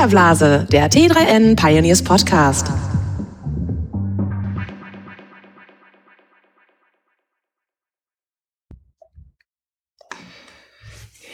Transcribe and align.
Filterblase, 0.00 0.66
der 0.72 0.90
T3N 0.90 1.56
Pioneers 1.56 2.02
Podcast. 2.02 2.68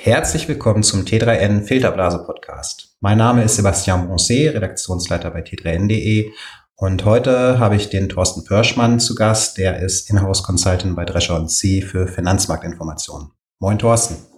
Herzlich 0.02 0.48
willkommen 0.48 0.82
zum 0.82 1.02
T3N 1.02 1.62
Filterblase 1.62 2.24
Podcast. 2.26 2.96
Mein 2.98 3.18
Name 3.18 3.44
ist 3.44 3.54
Sebastian 3.54 4.08
Bronce, 4.08 4.52
Redaktionsleiter 4.52 5.30
bei 5.30 5.42
t3n.de 5.42 6.32
und 6.74 7.04
heute 7.04 7.60
habe 7.60 7.76
ich 7.76 7.88
den 7.88 8.08
Thorsten 8.08 8.42
Pörschmann 8.42 8.98
zu 8.98 9.14
Gast, 9.14 9.58
der 9.58 9.78
ist 9.78 10.10
Inhouse 10.10 10.42
Consultant 10.42 10.96
bei 10.96 11.04
Drescher 11.04 11.46
C 11.46 11.82
für 11.82 12.08
Finanzmarktinformationen. 12.08 13.30
Moin 13.60 13.78
Thorsten. 13.78 14.35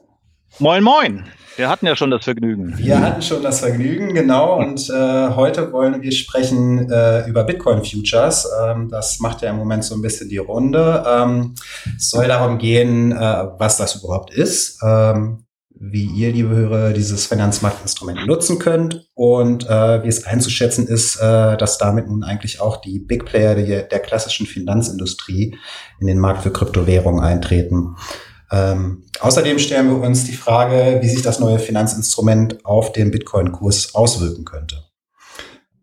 Moin, 0.61 0.83
moin. 0.83 1.25
Wir 1.55 1.69
hatten 1.69 1.87
ja 1.87 1.95
schon 1.95 2.11
das 2.11 2.25
Vergnügen. 2.25 2.77
Wir 2.79 3.01
hatten 3.01 3.23
schon 3.23 3.45
das 3.45 3.61
Vergnügen, 3.61 4.12
genau. 4.12 4.59
Und 4.59 4.91
äh, 4.91 5.29
heute 5.30 5.71
wollen 5.73 6.03
wir 6.03 6.11
sprechen 6.11 6.91
äh, 6.91 7.29
über 7.29 7.45
Bitcoin 7.45 7.85
Futures. 7.85 8.49
Ähm, 8.61 8.89
das 8.91 9.21
macht 9.21 9.43
ja 9.43 9.51
im 9.51 9.57
Moment 9.57 9.85
so 9.85 9.95
ein 9.95 10.02
bisschen 10.02 10.29
die 10.29 10.39
Runde. 10.39 11.05
Ähm, 11.07 11.55
es 11.97 12.11
soll 12.11 12.27
darum 12.27 12.59
gehen, 12.59 13.13
äh, 13.13 13.47
was 13.57 13.77
das 13.77 14.02
überhaupt 14.02 14.35
ist, 14.35 14.80
ähm, 14.83 15.45
wie 15.71 16.07
ihr, 16.07 16.33
liebe 16.33 16.49
Hörer, 16.49 16.93
dieses 16.93 17.27
Finanzmarktinstrument 17.27 18.27
nutzen 18.27 18.59
könnt 18.59 19.09
und 19.15 19.65
äh, 19.69 20.02
wie 20.02 20.09
es 20.09 20.27
einzuschätzen 20.27 20.88
ist, 20.88 21.21
äh, 21.21 21.57
dass 21.57 21.79
damit 21.79 22.09
nun 22.09 22.25
eigentlich 22.25 22.61
auch 22.61 22.79
die 22.79 22.99
Big 22.99 23.27
Player 23.27 23.55
der, 23.55 23.83
der 23.85 24.01
klassischen 24.01 24.47
Finanzindustrie 24.47 25.57
in 26.01 26.09
den 26.09 26.19
Markt 26.19 26.43
für 26.43 26.51
Kryptowährungen 26.52 27.23
eintreten. 27.23 27.95
Ähm, 28.51 29.04
außerdem 29.21 29.59
stellen 29.59 29.88
wir 29.88 30.01
uns 30.01 30.24
die 30.24 30.32
Frage, 30.32 30.99
wie 31.02 31.09
sich 31.09 31.23
das 31.23 31.38
neue 31.38 31.59
Finanzinstrument 31.59 32.65
auf 32.65 32.93
den 32.93 33.10
Bitcoin-Kurs 33.10 33.95
auswirken 33.95 34.45
könnte. 34.45 34.85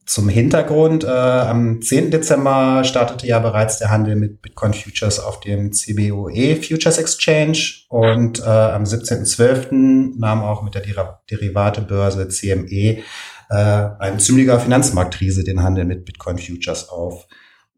Zum 0.06 0.30
Hintergrund, 0.30 1.04
äh, 1.04 1.08
am 1.08 1.82
10. 1.82 2.12
Dezember 2.12 2.84
startete 2.84 3.26
ja 3.26 3.40
bereits 3.40 3.80
der 3.80 3.90
Handel 3.90 4.16
mit 4.16 4.40
Bitcoin 4.42 4.74
Futures 4.74 5.20
auf 5.20 5.40
dem 5.40 5.72
CBOE 5.72 6.56
Futures 6.62 7.00
Exchange 7.00 7.58
und 7.90 8.40
äh, 8.40 8.44
am 8.44 8.84
17.12. 8.84 10.20
nahm 10.20 10.44
auch 10.44 10.62
mit 10.62 10.76
der 10.76 10.84
Der 10.84 11.22
Derivatebörse 11.32 12.28
CME 12.30 13.00
äh, 13.50 13.90
ein 14.00 14.20
ziemlicher 14.20 14.60
Finanzmarktkrise 14.60 15.44
den 15.44 15.64
Handel 15.64 15.86
mit 15.86 16.06
Bitcoin 16.06 16.38
Futures 16.38 16.90
auf. 16.90 17.28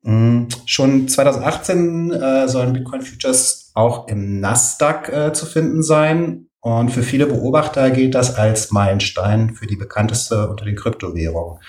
Mhm. 0.03 0.47
Schon 0.65 1.07
2018 1.07 2.11
äh, 2.11 2.47
sollen 2.47 2.73
Bitcoin 2.73 3.01
Futures 3.01 3.71
auch 3.73 4.07
im 4.07 4.39
Nasdaq 4.39 5.09
äh, 5.09 5.33
zu 5.33 5.45
finden 5.45 5.83
sein. 5.83 6.47
Und 6.59 6.89
für 6.89 7.03
viele 7.03 7.27
Beobachter 7.27 7.91
gilt 7.91 8.15
das 8.15 8.35
als 8.35 8.71
Meilenstein 8.71 9.53
für 9.55 9.67
die 9.67 9.75
bekannteste 9.75 10.49
unter 10.49 10.65
den 10.65 10.75
Kryptowährungen. 10.75 11.59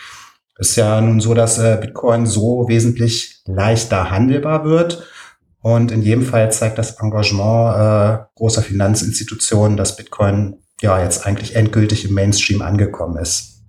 Ist 0.58 0.76
ja 0.76 1.00
nun 1.00 1.20
so, 1.20 1.34
dass 1.34 1.58
äh, 1.58 1.78
Bitcoin 1.80 2.26
so 2.26 2.66
wesentlich 2.68 3.42
leichter 3.46 4.10
handelbar 4.10 4.64
wird. 4.64 5.06
Und 5.60 5.92
in 5.92 6.02
jedem 6.02 6.24
Fall 6.24 6.50
zeigt 6.50 6.78
das 6.78 6.98
Engagement 7.00 7.76
äh, 7.76 8.24
großer 8.36 8.62
Finanzinstitutionen, 8.62 9.76
dass 9.76 9.96
Bitcoin 9.96 10.62
ja 10.80 11.02
jetzt 11.02 11.26
eigentlich 11.26 11.56
endgültig 11.56 12.04
im 12.04 12.14
Mainstream 12.14 12.62
angekommen 12.62 13.18
ist. 13.18 13.62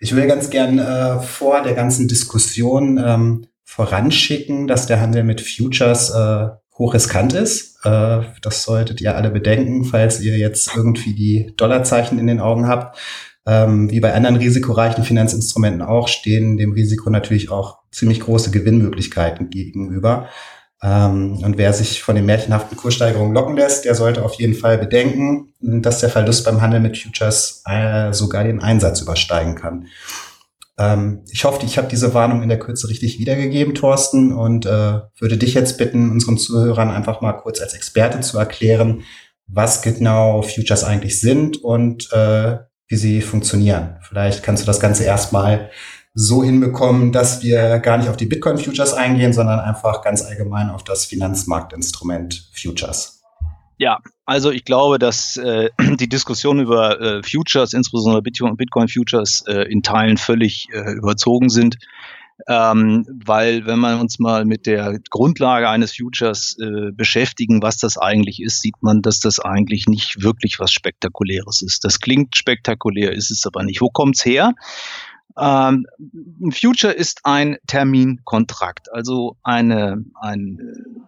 Ich 0.00 0.16
will 0.16 0.26
ganz 0.26 0.50
gern 0.50 0.78
äh, 0.78 1.20
vor 1.20 1.62
der 1.62 1.74
ganzen 1.74 2.08
Diskussion 2.08 2.98
ähm, 3.04 3.46
voranschicken, 3.74 4.66
dass 4.66 4.86
der 4.86 5.00
Handel 5.00 5.24
mit 5.24 5.40
Futures 5.40 6.10
äh, 6.10 6.48
hochriskant 6.76 7.32
ist. 7.32 7.78
Äh, 7.84 8.20
das 8.42 8.64
solltet 8.64 9.00
ihr 9.00 9.16
alle 9.16 9.30
bedenken, 9.30 9.86
falls 9.86 10.20
ihr 10.20 10.36
jetzt 10.36 10.76
irgendwie 10.76 11.14
die 11.14 11.54
Dollarzeichen 11.56 12.18
in 12.18 12.26
den 12.26 12.38
Augen 12.38 12.68
habt. 12.68 12.98
Ähm, 13.46 13.90
wie 13.90 14.00
bei 14.00 14.12
anderen 14.12 14.36
risikoreichen 14.36 15.04
Finanzinstrumenten 15.04 15.80
auch, 15.80 16.08
stehen 16.08 16.58
dem 16.58 16.72
Risiko 16.72 17.08
natürlich 17.08 17.50
auch 17.50 17.78
ziemlich 17.90 18.20
große 18.20 18.50
Gewinnmöglichkeiten 18.50 19.48
gegenüber. 19.48 20.28
Ähm, 20.82 21.38
und 21.42 21.56
wer 21.56 21.72
sich 21.72 22.02
von 22.02 22.14
den 22.14 22.26
märchenhaften 22.26 22.76
Kurssteigerungen 22.76 23.32
locken 23.32 23.56
lässt, 23.56 23.86
der 23.86 23.94
sollte 23.94 24.22
auf 24.22 24.34
jeden 24.34 24.54
Fall 24.54 24.76
bedenken, 24.76 25.54
dass 25.60 26.00
der 26.00 26.10
Verlust 26.10 26.44
beim 26.44 26.60
Handel 26.60 26.80
mit 26.80 26.98
Futures 26.98 27.62
äh, 27.64 28.12
sogar 28.12 28.44
den 28.44 28.60
Einsatz 28.60 29.00
übersteigen 29.00 29.54
kann. 29.54 29.86
Ähm, 30.78 31.24
ich 31.30 31.44
hoffe, 31.44 31.64
ich 31.64 31.78
habe 31.78 31.88
diese 31.88 32.14
Warnung 32.14 32.42
in 32.42 32.48
der 32.48 32.58
Kürze 32.58 32.88
richtig 32.88 33.18
wiedergegeben, 33.18 33.74
Thorsten, 33.74 34.32
und 34.32 34.66
äh, 34.66 35.00
würde 35.18 35.36
dich 35.36 35.54
jetzt 35.54 35.78
bitten, 35.78 36.10
unseren 36.10 36.38
Zuhörern 36.38 36.90
einfach 36.90 37.20
mal 37.20 37.32
kurz 37.32 37.60
als 37.60 37.74
Experte 37.74 38.20
zu 38.20 38.38
erklären, 38.38 39.02
was 39.46 39.82
genau 39.82 40.42
Futures 40.42 40.84
eigentlich 40.84 41.20
sind 41.20 41.62
und 41.62 42.10
äh, 42.12 42.58
wie 42.88 42.96
sie 42.96 43.20
funktionieren. 43.22 43.96
Vielleicht 44.02 44.42
kannst 44.42 44.62
du 44.62 44.66
das 44.66 44.80
Ganze 44.80 45.04
erstmal 45.04 45.70
so 46.14 46.42
hinbekommen, 46.44 47.12
dass 47.12 47.42
wir 47.42 47.78
gar 47.78 47.96
nicht 47.96 48.08
auf 48.08 48.16
die 48.16 48.26
Bitcoin 48.26 48.58
Futures 48.58 48.92
eingehen, 48.92 49.32
sondern 49.32 49.60
einfach 49.60 50.02
ganz 50.02 50.22
allgemein 50.22 50.70
auf 50.70 50.84
das 50.84 51.06
Finanzmarktinstrument 51.06 52.50
Futures. 52.54 53.22
Ja, 53.78 53.98
also 54.32 54.50
ich 54.50 54.64
glaube, 54.64 54.98
dass 54.98 55.36
äh, 55.36 55.68
die 56.00 56.08
Diskussion 56.08 56.58
über 56.58 57.00
äh, 57.00 57.22
Futures, 57.22 57.74
insbesondere 57.74 58.22
Bitcoin, 58.22 58.56
Bitcoin 58.56 58.88
Futures, 58.88 59.44
äh, 59.46 59.70
in 59.70 59.82
Teilen 59.82 60.16
völlig 60.16 60.68
äh, 60.72 60.92
überzogen 60.92 61.50
sind. 61.50 61.76
Ähm, 62.48 63.06
weil 63.24 63.66
wenn 63.66 63.78
man 63.78 64.00
uns 64.00 64.18
mal 64.18 64.46
mit 64.46 64.66
der 64.66 64.98
Grundlage 65.10 65.68
eines 65.68 65.94
Futures 65.94 66.56
äh, 66.58 66.90
beschäftigen, 66.90 67.62
was 67.62 67.76
das 67.76 67.98
eigentlich 67.98 68.42
ist, 68.42 68.62
sieht 68.62 68.82
man, 68.82 69.02
dass 69.02 69.20
das 69.20 69.38
eigentlich 69.38 69.86
nicht 69.86 70.22
wirklich 70.22 70.58
was 70.58 70.72
Spektakuläres 70.72 71.60
ist. 71.60 71.84
Das 71.84 72.00
klingt 72.00 72.34
spektakulär, 72.34 73.12
ist 73.12 73.30
es 73.30 73.46
aber 73.46 73.62
nicht. 73.62 73.82
Wo 73.82 73.90
kommt's 73.90 74.24
her? 74.24 74.54
Ähm, 75.38 75.86
ein 75.98 76.52
Future 76.52 76.92
ist 76.92 77.20
ein 77.24 77.56
Terminkontrakt, 77.66 78.92
also 78.92 79.36
eine, 79.42 80.04
ein 80.20 80.58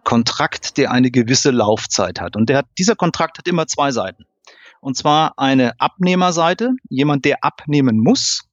Kontrakt, 0.03 0.77
der 0.77 0.91
eine 0.91 1.11
gewisse 1.11 1.51
Laufzeit 1.51 2.19
hat. 2.19 2.35
Und 2.35 2.49
der 2.49 2.63
dieser 2.77 2.95
Kontrakt 2.95 3.37
hat 3.37 3.47
immer 3.47 3.67
zwei 3.67 3.91
Seiten. 3.91 4.25
Und 4.81 4.97
zwar 4.97 5.37
eine 5.37 5.79
Abnehmerseite, 5.79 6.73
jemand, 6.89 7.25
der 7.25 7.43
abnehmen 7.43 7.99
muss, 7.99 8.43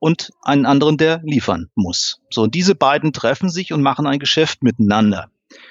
und 0.00 0.32
einen 0.42 0.66
anderen, 0.66 0.96
der 0.96 1.20
liefern 1.22 1.70
muss. 1.76 2.20
So, 2.30 2.42
und 2.42 2.54
diese 2.54 2.74
beiden 2.74 3.12
treffen 3.12 3.50
sich 3.50 3.72
und 3.72 3.82
machen 3.82 4.06
ein 4.06 4.18
Geschäft 4.18 4.62
miteinander. 4.62 5.30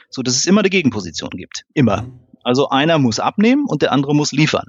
So, 0.10 0.22
dass 0.22 0.36
es 0.36 0.46
immer 0.46 0.62
eine 0.62 0.70
Gegenposition 0.70 1.32
gibt. 1.32 1.66
Immer. 1.74 2.06
Also 2.50 2.70
einer 2.70 2.98
muss 2.98 3.20
abnehmen 3.20 3.66
und 3.68 3.84
der 3.84 3.92
andere 3.92 4.16
muss 4.16 4.32
liefern. 4.32 4.66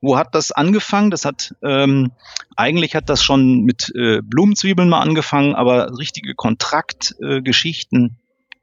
Wo 0.00 0.18
hat 0.18 0.34
das 0.34 0.50
angefangen? 0.50 1.12
Das 1.12 1.24
hat 1.24 1.54
ähm, 1.62 2.10
eigentlich 2.56 2.96
hat 2.96 3.08
das 3.08 3.22
schon 3.22 3.60
mit 3.60 3.92
äh, 3.94 4.20
Blumenzwiebeln 4.20 4.88
mal 4.88 4.98
angefangen, 4.98 5.54
aber 5.54 5.96
richtige 5.96 6.34
Kontraktgeschichten, 6.34 8.18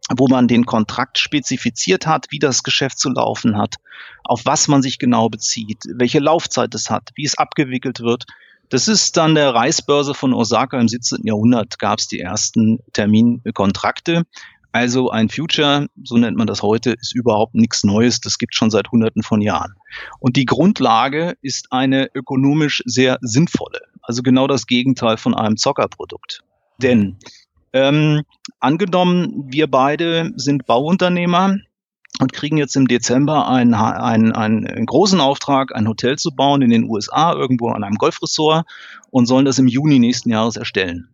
äh, 0.09 0.13
wo 0.17 0.27
man 0.27 0.49
den 0.49 0.65
Kontrakt 0.65 1.17
spezifiziert 1.17 2.07
hat, 2.07 2.25
wie 2.29 2.39
das 2.39 2.61
Geschäft 2.61 2.99
zu 2.99 3.09
laufen 3.09 3.57
hat, 3.57 3.75
auf 4.25 4.41
was 4.43 4.67
man 4.67 4.81
sich 4.81 4.99
genau 4.99 5.29
bezieht, 5.29 5.85
welche 5.95 6.19
Laufzeit 6.19 6.75
es 6.75 6.89
hat, 6.89 7.11
wie 7.15 7.23
es 7.23 7.37
abgewickelt 7.37 8.01
wird. 8.01 8.25
Das 8.67 8.89
ist 8.89 9.15
dann 9.15 9.35
der 9.35 9.55
Reisbörse 9.55 10.13
von 10.13 10.33
Osaka 10.33 10.77
im 10.77 10.89
17. 10.89 11.25
Jahrhundert 11.25 11.79
gab 11.79 11.99
es 11.99 12.07
die 12.07 12.19
ersten 12.19 12.79
Terminkontrakte. 12.91 14.23
Also 14.77 15.09
ein 15.09 15.27
Future, 15.27 15.87
so 16.03 16.17
nennt 16.17 16.37
man 16.37 16.45
das 16.45 16.61
heute, 16.61 16.91
ist 16.91 17.15
überhaupt 17.15 17.55
nichts 17.55 17.83
Neues. 17.83 18.21
Das 18.21 18.37
gibt 18.37 18.53
schon 18.53 18.69
seit 18.69 18.91
Hunderten 18.91 19.23
von 19.23 19.41
Jahren. 19.41 19.73
Und 20.19 20.35
die 20.35 20.45
Grundlage 20.45 21.35
ist 21.41 21.71
eine 21.71 22.11
ökonomisch 22.13 22.83
sehr 22.85 23.17
sinnvolle. 23.21 23.79
Also 24.03 24.21
genau 24.21 24.45
das 24.45 24.67
Gegenteil 24.67 25.17
von 25.17 25.33
einem 25.33 25.57
Zockerprodukt. 25.57 26.43
Denn 26.79 27.17
ähm, 27.73 28.21
angenommen, 28.59 29.45
wir 29.47 29.65
beide 29.65 30.31
sind 30.35 30.67
Bauunternehmer 30.67 31.57
und 32.19 32.33
kriegen 32.33 32.57
jetzt 32.57 32.75
im 32.75 32.87
Dezember 32.87 33.47
einen, 33.47 33.73
einen, 33.73 34.31
einen 34.31 34.85
großen 34.85 35.19
Auftrag, 35.19 35.75
ein 35.75 35.87
Hotel 35.87 36.17
zu 36.17 36.29
bauen 36.35 36.61
in 36.61 36.69
den 36.69 36.87
USA, 36.87 37.33
irgendwo 37.33 37.69
an 37.69 37.83
einem 37.83 37.95
Golfressort 37.95 38.67
und 39.09 39.25
sollen 39.25 39.45
das 39.45 39.57
im 39.57 39.67
Juni 39.67 39.97
nächsten 39.97 40.29
Jahres 40.29 40.55
erstellen. 40.55 41.09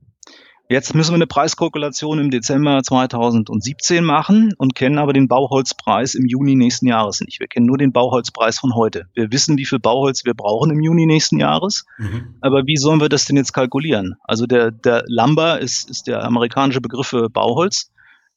Jetzt 0.69 0.95
müssen 0.95 1.12
wir 1.12 1.15
eine 1.15 1.27
Preiskalkulation 1.27 2.19
im 2.19 2.31
Dezember 2.31 2.81
2017 2.81 4.04
machen 4.04 4.54
und 4.57 4.75
kennen 4.75 4.98
aber 4.98 5.12
den 5.12 5.27
Bauholzpreis 5.27 6.15
im 6.15 6.25
Juni 6.25 6.56
nächsten 6.56 6.88
Jahres 6.88 7.19
nicht. 7.21 7.39
Wir 7.42 7.48
kennen 7.48 7.65
nur 7.65 7.77
den 7.77 7.92
Bauholzpreis 7.92 8.60
von 8.60 8.74
heute. 8.74 9.07
Wir 9.13 9.31
wissen, 9.31 9.57
wie 9.57 9.65
viel 9.65 9.80
Bauholz 9.80 10.24
wir 10.24 10.33
brauchen 10.33 10.71
im 10.71 10.80
Juni 10.80 11.06
nächsten 11.06 11.38
Jahres. 11.38 11.86
Mhm. 11.98 12.36
Aber 12.39 12.65
wie 12.65 12.77
sollen 12.77 13.01
wir 13.01 13.10
das 13.10 13.25
denn 13.25 13.36
jetzt 13.36 13.51
kalkulieren? 13.51 14.15
Also 14.24 14.48
der, 14.48 14.71
der 14.71 15.04
Lumber 15.07 15.60
ist, 15.60 15.89
ist 15.89 16.07
der 16.07 16.24
amerikanische 16.24 16.81
Begriff 16.81 17.07
für 17.07 17.30
Bauholz. 17.30 17.92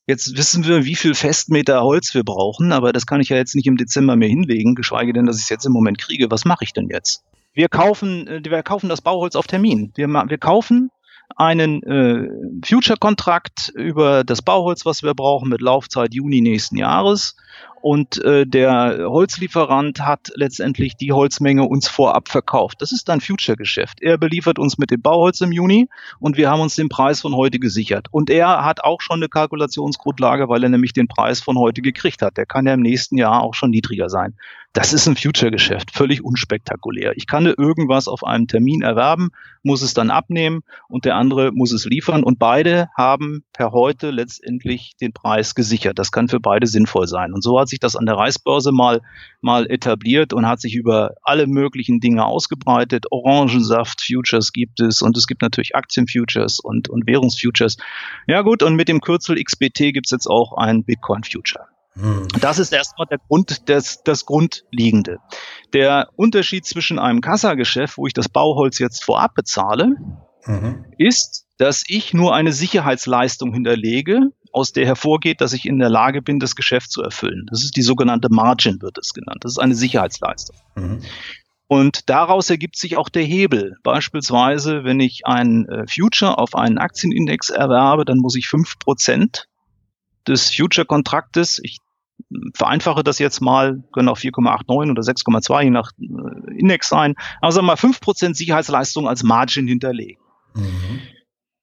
Jetzt 0.09 0.37
wissen 0.37 0.67
wir, 0.67 0.85
wie 0.85 0.95
viel 0.95 1.15
Festmeter 1.15 1.83
Holz 1.83 2.13
wir 2.15 2.23
brauchen, 2.23 2.73
aber 2.73 2.93
das 2.93 3.07
kann 3.07 3.21
ich 3.21 3.29
ja 3.29 3.37
jetzt 3.37 3.55
nicht 3.55 3.67
im 3.67 3.77
Dezember 3.77 4.15
mehr 4.15 4.29
hinlegen, 4.29 4.75
geschweige 4.75 5.13
denn, 5.13 5.27
dass 5.27 5.37
ich 5.37 5.45
es 5.45 5.49
jetzt 5.49 5.67
im 5.67 5.73
Moment 5.73 5.99
kriege. 5.99 6.31
Was 6.31 6.45
mache 6.45 6.65
ich 6.65 6.73
denn 6.73 6.89
jetzt? 6.89 7.25
Wir 7.55 7.69
kaufen, 7.69 8.27
äh, 8.27 8.41
wir 8.45 8.63
kaufen 8.63 8.89
das 8.89 9.01
Bauholz 9.01 9.35
auf 9.37 9.47
Termin. 9.47 9.93
Wir, 9.97 10.09
wir 10.09 10.39
kaufen 10.39 10.91
einen 11.35 11.83
äh, 11.83 12.29
Future-Kontrakt 12.65 13.71
über 13.75 14.25
das 14.25 14.43
Bauholz, 14.43 14.87
was 14.87 15.03
wir 15.03 15.15
brauchen, 15.15 15.49
mit 15.49 15.61
Laufzeit 15.61 16.15
Juni 16.15 16.41
nächsten 16.41 16.77
Jahres. 16.77 17.37
und 17.83 18.23
äh, 18.25 18.47
der 18.47 19.07
Holzlieferant 19.09 20.01
hat 20.01 20.33
letztendlich 20.35 20.97
die 20.97 21.13
Holzmenge 21.13 21.65
uns 21.65 21.89
vorab 21.89 22.29
verkauft. 22.29 22.83
Das 22.83 22.91
ist 22.91 23.09
ein 23.11 23.21
Future-Geschäft. 23.21 24.03
Er 24.03 24.19
beliefert 24.19 24.59
uns 24.59 24.77
mit 24.77 24.91
dem 24.91 25.03
Bauholz 25.03 25.41
im 25.41 25.53
Juni 25.53 25.89
und 26.19 26.37
wir 26.37 26.51
haben 26.51 26.61
uns 26.61 26.75
den 26.75 26.89
Preis 26.89 27.21
von 27.21 27.37
heute 27.37 27.59
gesichert. 27.59 28.09
Und 28.11 28.29
er 28.29 28.65
hat 28.65 28.83
auch 28.83 29.01
schon 29.01 29.21
eine 29.21 29.29
Kalkulationsgrundlage, 29.29 30.49
weil 30.49 30.65
er 30.65 30.69
nämlich 30.69 30.95
den 30.95 31.07
Preis 31.07 31.41
von 31.41 31.59
heute 31.59 31.81
gekriegt 31.81 32.23
hat. 32.23 32.37
Der 32.37 32.47
kann 32.47 32.67
ja 32.67 32.75
im 32.75 32.83
nächsten 32.83 33.19
Jahr 33.19 33.43
auch 33.43 33.55
schon 33.55 33.71
niedriger 33.71 34.09
sein. 34.09 34.35
Das 34.77 34.93
ist 34.93 35.07
ein 35.07 35.17
Future-Geschäft, 35.17 35.91
völlig 35.91 36.23
unspektakulär. 36.23 37.15
Ich 37.17 37.27
kann 37.27 37.47
irgendwas 37.47 38.09
auf 38.09 38.23
einem 38.25 38.47
Termin 38.47 38.83
erwerben, 38.83 39.31
muss 39.63 39.81
es 39.81 39.95
dann 39.95 40.11
abnehmen 40.11 40.61
und 40.87 41.07
der 41.07 41.17
andere 41.17 41.51
muss 41.51 41.73
es 41.73 41.87
liefern 41.87 42.23
und 42.23 42.39
beide 42.39 42.91
haben 42.95 43.43
per 43.55 43.73
heute 43.73 44.11
letztendlich 44.11 44.93
den 45.01 45.15
Preis 45.15 45.55
gesichert. 45.55 45.99
Das 45.99 46.13
kann 46.13 46.29
für 46.29 46.41
beide 46.41 46.67
sinnvoll 46.67 47.07
sein. 47.07 47.33
Und 47.33 47.43
so 47.43 47.59
hat 47.59 47.71
sich 47.71 47.81
das 47.81 47.97
an 47.97 48.05
der 48.05 48.17
Reisbörse 48.17 48.71
mal, 48.71 49.01
mal 49.41 49.65
etabliert 49.65 50.35
und 50.35 50.47
hat 50.47 50.61
sich 50.61 50.75
über 50.75 51.15
alle 51.23 51.47
möglichen 51.47 51.99
Dinge 52.01 52.27
ausgebreitet. 52.27 53.07
Orangensaft, 53.11 54.03
Futures 54.03 54.53
gibt 54.53 54.81
es 54.81 55.01
und 55.01 55.17
es 55.17 55.27
gibt 55.27 55.41
natürlich 55.41 55.75
Aktienfutures 55.75 56.61
und, 56.61 56.91
und 56.91 57.07
Währungsfutures. 57.07 57.79
Ja 58.27 58.43
gut, 58.43 58.63
und 58.63 58.77
mit 58.77 58.89
dem 58.89 59.01
Kürzel 59.01 59.43
XBT 59.43 59.95
gibt 59.95 60.09
es 60.09 60.11
jetzt 60.11 60.27
auch 60.27 60.53
ein 60.59 60.85
Bitcoin-Future. 60.85 61.65
Hm. 61.97 62.29
Das 62.41 62.59
ist 62.59 62.73
erstmal 62.73 63.07
der 63.07 63.19
Grund, 63.19 63.69
das, 63.69 64.03
das 64.05 64.27
Grundliegende. 64.27 65.19
Der 65.73 66.09
Unterschied 66.17 66.67
zwischen 66.67 66.99
einem 66.99 67.21
Kassageschäft, 67.21 67.97
wo 67.97 68.07
ich 68.07 68.13
das 68.13 68.29
Bauholz 68.29 68.79
jetzt 68.79 69.05
vorab 69.05 69.35
bezahle, 69.35 69.97
mhm. 70.45 70.85
ist, 70.99 71.47
dass 71.59 71.85
ich 71.87 72.13
nur 72.13 72.35
eine 72.35 72.53
Sicherheitsleistung 72.53 73.53
hinterlege, 73.53 74.31
aus 74.53 74.73
der 74.73 74.87
hervorgeht, 74.87 75.41
dass 75.41 75.53
ich 75.53 75.67
in 75.67 75.79
der 75.79 75.89
Lage 75.89 76.23
bin, 76.23 76.39
das 76.39 76.55
Geschäft 76.55 76.91
zu 76.91 77.03
erfüllen. 77.03 77.47
Das 77.51 77.63
ist 77.63 77.77
die 77.77 77.83
sogenannte 77.83 78.29
Margin, 78.31 78.81
wird 78.81 78.99
es 78.99 79.13
genannt. 79.13 79.39
Das 79.41 79.53
ist 79.53 79.59
eine 79.59 79.75
Sicherheitsleistung. 79.75 80.57
Mhm. 80.75 81.01
Und 81.69 82.09
daraus 82.09 82.49
ergibt 82.49 82.77
sich 82.77 82.97
auch 82.97 83.09
der 83.09 83.25
Hebel. 83.25 83.77
Beispielsweise, 83.83 84.85
wenn 84.85 85.01
ich 85.01 85.27
ein 85.27 85.67
äh, 85.69 85.85
Future 85.89 86.39
auf 86.39 86.55
einen 86.55 86.79
Aktienindex 86.79 87.51
erwerbe, 87.51 88.05
dann 88.05 88.19
muss 88.19 88.37
ich 88.37 88.47
fünf 88.47 88.79
Prozent 88.79 89.49
des 90.29 90.55
Future-Kontraktes, 90.55 91.61
ich 91.63 91.79
vereinfache 92.55 93.03
das 93.03 93.19
jetzt 93.19 93.41
mal, 93.41 93.83
können 93.93 94.09
auch 94.09 94.19
4,89 94.19 94.91
oder 94.91 95.03
6,2 95.03 95.63
je 95.63 95.71
nach 95.71 95.93
äh, 96.01 96.59
Index 96.59 96.89
sein, 96.89 97.15
aber 97.41 97.53
sagen 97.53 97.67
wir 97.67 97.73
mal 97.73 97.77
5% 97.77 98.35
Sicherheitsleistung 98.35 99.09
als 99.09 99.23
Margin 99.23 99.67
hinterlegen. 99.67 100.23
Mhm. 100.55 101.01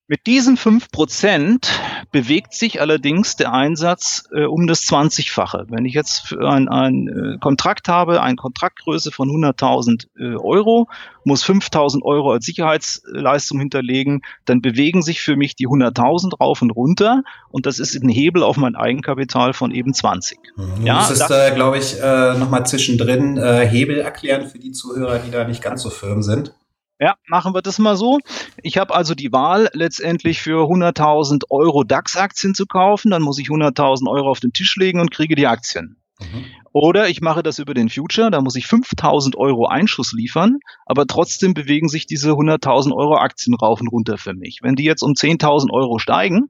Mit 0.08 0.28
diesen 0.28 0.58
fünf 0.58 0.92
Prozent 0.92 1.80
bewegt 2.12 2.54
sich 2.54 2.82
allerdings 2.82 3.38
der 3.38 3.54
Einsatz 3.54 4.26
äh, 4.34 4.44
um 4.44 4.68
das 4.68 4.82
20-fache. 4.82 5.68
Wenn 5.70 5.86
ich 5.86 5.94
jetzt 5.94 6.36
ein, 6.38 6.68
ein 6.68 7.08
äh, 7.08 7.38
Kontrakt 7.40 7.88
habe, 7.88 8.22
eine 8.22 8.36
Kontraktgröße 8.36 9.12
von 9.12 9.30
100.000 9.30 10.08
äh, 10.20 10.36
Euro, 10.36 10.90
muss 11.24 11.46
5.000 11.46 12.04
Euro 12.04 12.34
als 12.34 12.46
Sicherheitsleistung 12.46 13.60
hinterlegen, 13.60 14.24
dann 14.44 14.62
bewegen 14.62 15.02
sich 15.02 15.22
für 15.22 15.38
mich 15.38 15.56
die 15.56 15.70
100.000 15.70 16.38
rauf 16.38 16.62
und 16.62 16.72
runter 16.72 17.24
und 17.50 17.66
das 17.66 17.80
ist 17.80 17.96
ein 17.96 18.10
Hebel 18.10 18.44
auf 18.44 18.58
mein 18.58 18.76
Eigenkapital 18.76 19.54
von 19.54 19.72
eben 19.72 19.94
20. 19.94 20.38
Mhm. 20.58 20.86
Ja, 20.86 20.98
das 20.98 21.12
ist, 21.12 21.32
äh, 21.32 21.52
glaube 21.56 21.78
ich, 21.78 21.98
äh, 22.02 22.38
nochmal 22.38 22.66
zwischendrin 22.66 23.38
äh, 23.38 23.66
Hebel 23.66 24.00
erklären 24.00 24.50
für 24.50 24.60
die 24.60 24.74
Zuhörer, 24.74 25.20
die 25.20 25.32
da 25.32 25.46
nicht 25.46 25.62
ganz 25.62 25.82
so 25.82 25.90
firm 25.90 26.24
sind. 26.24 26.54
Ja, 27.00 27.16
machen 27.28 27.54
wir 27.54 27.62
das 27.62 27.80
mal 27.80 27.98
so. 27.98 28.20
Ich 28.62 28.78
habe 28.78 28.94
also 28.94 29.16
die 29.16 29.32
Wahl, 29.32 29.70
letztendlich 29.74 30.42
für 30.42 30.70
100.000 30.70 31.44
Euro 31.50 31.84
DAX-Aktien 31.84 32.54
zu 32.54 32.66
kaufen. 32.66 33.12
Dann 33.12 33.22
muss 33.22 33.40
ich 33.40 33.48
100.000 33.48 34.10
Euro 34.10 34.30
auf 34.30 34.40
den 34.40 34.54
Tisch 34.54 34.76
legen 34.76 35.00
und 35.00 35.12
kriege 35.12 35.36
die 35.36 35.48
Aktien. 35.48 35.98
Mhm. 36.20 36.46
Oder 36.72 37.10
ich 37.10 37.22
mache 37.22 37.44
das 37.44 37.60
über 37.60 37.74
den 37.74 37.90
Future, 37.90 38.32
da 38.32 38.42
muss 38.42 38.56
ich 38.56 38.66
5.000 38.66 39.36
Euro 39.38 39.68
Einschuss 39.68 40.12
liefern, 40.12 40.60
aber 40.86 41.06
trotzdem 41.06 41.54
bewegen 41.54 41.88
sich 41.88 42.08
diese 42.08 42.32
100.000 42.32 42.96
Euro 42.96 43.16
Aktien 43.16 43.54
rauf 43.54 43.80
und 43.80 43.90
runter 43.90 44.18
für 44.18 44.34
mich. 44.34 44.60
Wenn 44.62 44.76
die 44.76 44.84
jetzt 44.84 45.04
um 45.04 45.12
10.000 45.12 45.72
Euro 45.72 46.00
steigen, 46.00 46.50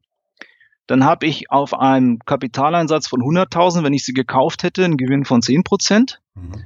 dann 0.87 1.03
habe 1.03 1.25
ich 1.25 1.49
auf 1.51 1.73
einem 1.73 2.19
Kapitaleinsatz 2.19 3.07
von 3.07 3.21
100.000, 3.21 3.83
wenn 3.83 3.93
ich 3.93 4.05
sie 4.05 4.13
gekauft 4.13 4.63
hätte, 4.63 4.85
einen 4.85 4.97
Gewinn 4.97 5.25
von 5.25 5.41
10 5.41 5.63
Prozent. 5.63 6.21
Mhm. 6.35 6.63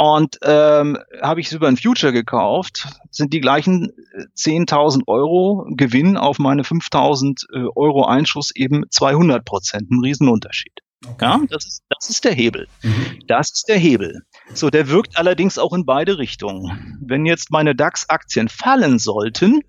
Und 0.00 0.38
ähm, 0.42 0.96
habe 1.20 1.40
ich 1.40 1.48
es 1.48 1.52
über 1.52 1.66
ein 1.66 1.76
Future 1.76 2.12
gekauft, 2.12 2.86
sind 3.10 3.32
die 3.32 3.40
gleichen 3.40 3.90
10.000 4.36 5.00
äh, 5.00 5.02
Euro 5.08 5.66
Gewinn 5.70 6.16
auf 6.16 6.38
meine 6.38 6.62
5.000 6.62 7.42
äh, 7.52 7.68
Euro 7.74 8.04
Einschuss 8.04 8.52
eben 8.54 8.84
200 8.88 9.44
Prozent. 9.44 9.90
Ein 9.90 9.98
Riesenunterschied. 10.00 10.82
Okay. 11.04 11.24
Ja, 11.24 11.40
das 11.50 11.66
ist, 11.66 11.82
das 11.90 12.10
ist 12.10 12.24
der 12.24 12.32
Hebel. 12.32 12.68
Mhm. 12.82 13.18
Das 13.26 13.50
ist 13.52 13.68
der 13.68 13.78
Hebel. 13.78 14.22
So, 14.54 14.70
der 14.70 14.88
wirkt 14.88 15.18
allerdings 15.18 15.58
auch 15.58 15.72
in 15.72 15.84
beide 15.84 16.18
Richtungen. 16.18 16.98
Wenn 17.04 17.26
jetzt 17.26 17.50
meine 17.50 17.74
DAX-Aktien 17.74 18.48
fallen 18.48 19.00
sollten, 19.00 19.62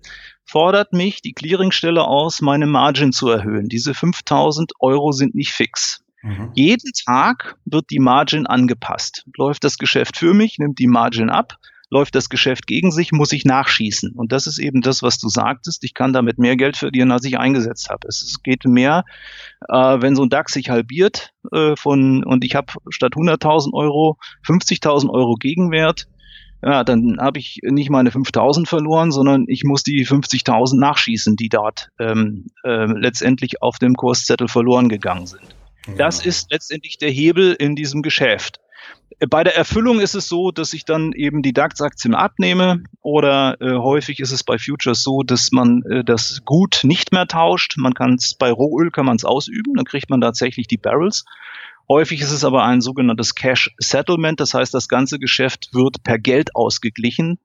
fordert 0.44 0.92
mich 0.92 1.22
die 1.22 1.32
Clearingstelle 1.32 2.04
aus, 2.04 2.40
meine 2.40 2.66
Margin 2.66 3.10
zu 3.10 3.28
erhöhen. 3.28 3.68
Diese 3.68 3.94
5000 3.94 4.74
Euro 4.78 5.10
sind 5.10 5.34
nicht 5.34 5.52
fix. 5.52 6.04
Mhm. 6.22 6.50
Jeden 6.54 6.92
Tag 7.06 7.56
wird 7.64 7.90
die 7.90 7.98
Margin 7.98 8.46
angepasst. 8.46 9.26
Läuft 9.36 9.64
das 9.64 9.78
Geschäft 9.78 10.16
für 10.16 10.34
mich, 10.34 10.58
nimmt 10.58 10.78
die 10.78 10.86
Margin 10.86 11.30
ab. 11.30 11.54
Läuft 11.92 12.14
das 12.14 12.28
Geschäft 12.28 12.68
gegen 12.68 12.92
sich, 12.92 13.10
muss 13.10 13.32
ich 13.32 13.44
nachschießen. 13.44 14.12
Und 14.14 14.30
das 14.30 14.46
ist 14.46 14.58
eben 14.58 14.80
das, 14.80 15.02
was 15.02 15.18
du 15.18 15.28
sagtest. 15.28 15.82
Ich 15.82 15.92
kann 15.92 16.12
damit 16.12 16.38
mehr 16.38 16.56
Geld 16.56 16.76
verdienen, 16.76 17.10
als 17.10 17.24
ich 17.24 17.36
eingesetzt 17.36 17.88
habe. 17.90 18.06
Es 18.06 18.42
geht 18.44 18.64
mehr, 18.64 19.04
äh, 19.68 20.00
wenn 20.00 20.14
so 20.14 20.22
ein 20.22 20.28
DAX 20.28 20.52
sich 20.52 20.70
halbiert 20.70 21.32
äh, 21.52 21.74
von 21.74 22.22
und 22.22 22.44
ich 22.44 22.54
habe 22.54 22.72
statt 22.90 23.14
100.000 23.14 23.72
Euro 23.72 24.18
50.000 24.46 25.10
Euro 25.10 25.34
Gegenwert, 25.34 26.06
ja, 26.62 26.84
dann 26.84 27.16
habe 27.18 27.38
ich 27.38 27.60
nicht 27.64 27.90
meine 27.90 28.10
5000 28.10 28.68
verloren, 28.68 29.10
sondern 29.10 29.46
ich 29.48 29.64
muss 29.64 29.82
die 29.82 30.06
50.000 30.06 30.78
nachschießen, 30.78 31.34
die 31.34 31.48
dort 31.48 31.88
ähm, 31.98 32.48
äh, 32.64 32.84
letztendlich 32.84 33.62
auf 33.62 33.78
dem 33.78 33.94
Kurszettel 33.94 34.46
verloren 34.46 34.88
gegangen 34.88 35.26
sind. 35.26 35.56
Das 35.96 36.24
ist 36.24 36.50
letztendlich 36.50 36.98
der 36.98 37.10
Hebel 37.10 37.54
in 37.54 37.74
diesem 37.76 38.02
Geschäft. 38.02 38.60
Bei 39.28 39.44
der 39.44 39.56
Erfüllung 39.56 40.00
ist 40.00 40.14
es 40.14 40.28
so, 40.28 40.50
dass 40.50 40.72
ich 40.72 40.84
dann 40.84 41.12
eben 41.12 41.42
die 41.42 41.52
DAX-Aktien 41.52 42.14
abnehme 42.14 42.84
oder 43.02 43.60
äh, 43.60 43.74
häufig 43.74 44.20
ist 44.20 44.32
es 44.32 44.44
bei 44.44 44.56
Futures 44.56 45.02
so, 45.02 45.22
dass 45.22 45.52
man 45.52 45.82
äh, 45.82 46.04
das 46.04 46.40
Gut 46.46 46.80
nicht 46.84 47.12
mehr 47.12 47.26
tauscht. 47.26 47.76
Man 47.76 47.92
kann 47.92 48.14
es 48.14 48.34
bei 48.34 48.50
Rohöl 48.50 48.90
kann 48.90 49.04
man 49.04 49.16
es 49.16 49.24
ausüben, 49.24 49.74
dann 49.74 49.84
kriegt 49.84 50.08
man 50.08 50.22
tatsächlich 50.22 50.68
die 50.68 50.78
Barrels. 50.78 51.24
Häufig 51.88 52.20
ist 52.22 52.30
es 52.30 52.44
aber 52.44 52.64
ein 52.64 52.80
sogenanntes 52.80 53.34
Cash 53.34 53.74
Settlement, 53.78 54.40
das 54.40 54.54
heißt, 54.54 54.72
das 54.72 54.88
ganze 54.88 55.18
Geschäft 55.18 55.70
wird 55.74 56.02
per 56.02 56.18
Geld 56.18 56.54
ausgeglichen. 56.54 57.38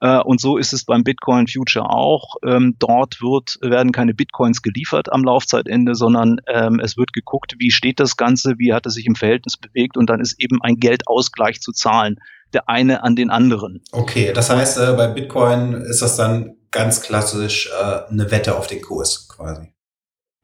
Äh, 0.00 0.20
und 0.20 0.40
so 0.40 0.58
ist 0.58 0.72
es 0.72 0.84
beim 0.84 1.04
Bitcoin 1.04 1.46
Future 1.46 1.88
auch. 1.88 2.36
Ähm, 2.44 2.76
dort 2.78 3.20
wird, 3.20 3.58
werden 3.62 3.92
keine 3.92 4.14
Bitcoins 4.14 4.62
geliefert 4.62 5.12
am 5.12 5.24
Laufzeitende, 5.24 5.94
sondern 5.94 6.40
ähm, 6.46 6.80
es 6.80 6.96
wird 6.96 7.12
geguckt, 7.12 7.54
wie 7.58 7.70
steht 7.70 8.00
das 8.00 8.16
Ganze, 8.16 8.54
wie 8.58 8.72
hat 8.72 8.86
es 8.86 8.94
sich 8.94 9.06
im 9.06 9.14
Verhältnis 9.14 9.56
bewegt 9.56 9.96
und 9.96 10.10
dann 10.10 10.20
ist 10.20 10.40
eben 10.40 10.60
ein 10.62 10.76
Geldausgleich 10.76 11.60
zu 11.60 11.72
zahlen, 11.72 12.16
der 12.52 12.68
eine 12.68 13.02
an 13.02 13.16
den 13.16 13.30
anderen. 13.30 13.82
Okay, 13.92 14.32
das 14.34 14.50
heißt, 14.50 14.78
äh, 14.78 14.92
bei 14.96 15.08
Bitcoin 15.08 15.72
ist 15.72 16.02
das 16.02 16.16
dann 16.16 16.56
ganz 16.70 17.00
klassisch 17.00 17.70
äh, 17.70 18.10
eine 18.10 18.30
Wette 18.30 18.56
auf 18.56 18.66
den 18.66 18.82
Kurs 18.82 19.28
quasi. 19.28 19.72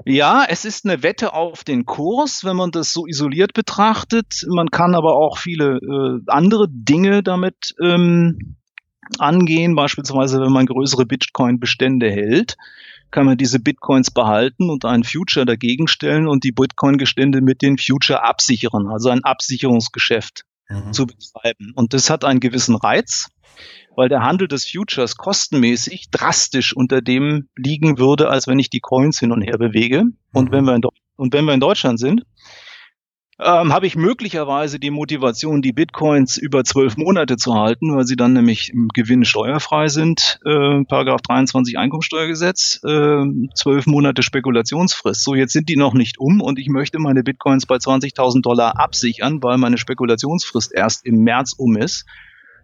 Ja, 0.04 0.44
es 0.48 0.64
ist 0.64 0.84
eine 0.84 1.02
Wette 1.04 1.32
auf 1.32 1.62
den 1.62 1.84
Kurs, 1.84 2.42
wenn 2.44 2.56
man 2.56 2.72
das 2.72 2.92
so 2.92 3.06
isoliert 3.06 3.52
betrachtet. 3.52 4.44
Man 4.48 4.68
kann 4.68 4.96
aber 4.96 5.14
auch 5.14 5.38
viele 5.38 5.76
äh, 5.76 6.20
andere 6.26 6.66
Dinge 6.68 7.22
damit 7.22 7.74
ähm, 7.80 8.56
angehen. 9.20 9.74
Beispielsweise, 9.74 10.40
wenn 10.40 10.52
man 10.52 10.66
größere 10.66 11.06
Bitcoin-Bestände 11.06 12.10
hält, 12.10 12.56
kann 13.10 13.26
man 13.26 13.36
diese 13.36 13.60
Bitcoins 13.60 14.10
behalten 14.10 14.70
und 14.70 14.84
einen 14.84 15.04
Future 15.04 15.46
dagegen 15.46 15.86
stellen 15.86 16.26
und 16.26 16.44
die 16.44 16.52
Bitcoin-Bestände 16.52 17.40
mit 17.42 17.62
den 17.62 17.78
Future 17.78 18.24
absichern, 18.24 18.88
also 18.88 19.10
ein 19.10 19.22
Absicherungsgeschäft 19.22 20.44
mhm. 20.68 20.92
zu 20.92 21.06
betreiben. 21.06 21.72
Und 21.74 21.92
das 21.92 22.10
hat 22.10 22.24
einen 22.24 22.40
gewissen 22.40 22.74
Reiz, 22.74 23.28
weil 23.94 24.08
der 24.08 24.22
Handel 24.22 24.48
des 24.48 24.68
Futures 24.68 25.16
kostenmäßig 25.16 26.10
drastisch 26.10 26.74
unter 26.74 27.02
dem 27.02 27.48
liegen 27.54 27.98
würde, 27.98 28.30
als 28.30 28.46
wenn 28.46 28.58
ich 28.58 28.70
die 28.70 28.80
Coins 28.80 29.18
hin 29.20 29.32
und 29.32 29.42
her 29.42 29.58
bewege. 29.58 30.04
Mhm. 30.04 30.16
Und 30.32 30.50
wenn 30.50 30.64
wir 30.64 30.74
in, 30.74 30.82
und 31.16 31.34
wenn 31.34 31.44
wir 31.44 31.54
in 31.54 31.60
Deutschland 31.60 32.00
sind, 32.00 32.22
ähm, 33.38 33.72
habe 33.72 33.86
ich 33.86 33.96
möglicherweise 33.96 34.78
die 34.78 34.90
Motivation, 34.90 35.62
die 35.62 35.72
Bitcoins 35.72 36.36
über 36.36 36.64
zwölf 36.64 36.96
Monate 36.96 37.36
zu 37.36 37.54
halten, 37.54 37.96
weil 37.96 38.06
sie 38.06 38.16
dann 38.16 38.34
nämlich 38.34 38.70
im 38.70 38.88
Gewinn 38.88 39.24
steuerfrei 39.24 39.88
sind. 39.88 40.38
Äh, 40.44 40.84
Paragraph 40.84 41.22
23 41.22 41.78
Einkommensteuergesetz, 41.78 42.80
äh, 42.84 43.24
zwölf 43.54 43.86
Monate 43.86 44.22
Spekulationsfrist. 44.22 45.24
So, 45.24 45.34
jetzt 45.34 45.54
sind 45.54 45.68
die 45.68 45.76
noch 45.76 45.94
nicht 45.94 46.18
um 46.18 46.40
und 46.40 46.58
ich 46.58 46.68
möchte 46.68 46.98
meine 46.98 47.22
Bitcoins 47.22 47.66
bei 47.66 47.76
20.000 47.76 48.42
Dollar 48.42 48.78
absichern, 48.78 49.42
weil 49.42 49.56
meine 49.56 49.78
Spekulationsfrist 49.78 50.72
erst 50.74 51.06
im 51.06 51.22
März 51.24 51.54
um 51.56 51.76
ist. 51.76 52.04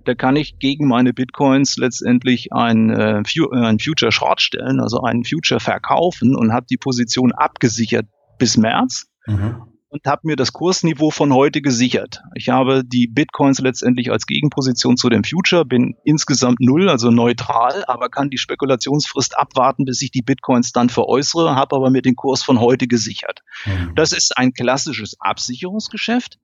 Da 0.05 0.15
kann 0.15 0.37
ich 0.37 0.59
gegen 0.59 0.87
meine 0.87 1.13
Bitcoins 1.13 1.77
letztendlich 1.77 2.53
ein, 2.53 2.91
äh, 2.91 3.23
ein 3.53 3.79
Future 3.79 4.13
Short 4.13 4.41
stellen, 4.41 4.81
also 4.81 5.01
einen 5.01 5.25
Future 5.25 5.61
verkaufen 5.61 6.37
und 6.37 6.53
habe 6.53 6.67
die 6.69 6.77
Position 6.77 7.33
abgesichert 7.33 8.07
bis 8.39 8.59
März. 8.59 9.07
Mhm 9.27 9.63
und 9.91 10.07
habe 10.07 10.23
mir 10.25 10.37
das 10.37 10.53
Kursniveau 10.53 11.11
von 11.11 11.33
heute 11.33 11.63
gesichert. 11.63 12.23
Ich 12.35 12.51
habe 12.51 12.85
die 12.85 13.07
Bitcoins 13.07 13.59
letztendlich 13.59 14.11
als 14.11 14.27
Gegenposition 14.27 14.97
zu 14.97 15.09
dem 15.09 15.25
Future, 15.25 15.65
bin 15.65 15.97
insgesamt 16.05 16.61
null, 16.61 16.89
also 16.89 17.11
neutral, 17.11 17.85
aber 17.87 18.09
kann 18.11 18.29
die 18.29 18.39
Spekulationsfrist 18.39 19.39
abwarten, 19.39 19.85
bis 19.85 20.03
ich 20.03 20.11
die 20.11 20.23
Bitcoins 20.23 20.73
dann 20.73 20.91
veräußere, 20.91 21.57
habe 21.57 21.77
aber 21.77 21.91
mir 21.91 22.03
den 22.03 22.17
Kurs 22.17 22.43
von 22.43 22.61
heute 22.61 22.87
gesichert. 22.87 23.43
Mhm. 23.65 23.95
Das 23.95 24.13
ist 24.13 24.37
ein 24.37 24.53
klassisches 24.53 25.17
Absicherungsgeschäft. 25.21 26.39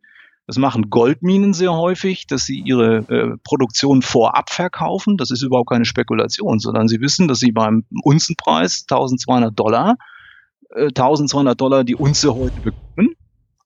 Das 0.47 0.59
machen 0.59 0.91
Goldminen 0.91 1.55
sehr 1.55 1.73
häufig, 1.73 2.27
dass 2.27 2.45
sie 2.45 2.61
ihre 2.61 2.97
äh, 3.09 3.37
Produktion 3.45 4.03
vorab 4.03 4.51
verkaufen. 4.51 5.17
Das 5.17 5.31
ist 5.31 5.43
überhaupt 5.43 5.71
keine 5.71 5.87
Spekulation, 5.87 6.59
sondern 6.59 6.87
sie 6.87 7.01
wissen, 7.01 7.29
dass 7.29 7.41
sie 7.41 7.53
beim 7.53 7.85
Unzenpreis 8.03 8.85
1200 8.89 9.59
Dollar, 9.59 9.97
äh, 10.75 10.89
1200 10.89 11.59
Dollar 11.59 11.85
die 11.85 11.95
Unze 11.95 12.35
heute 12.35 12.61
bekommen 12.61 13.17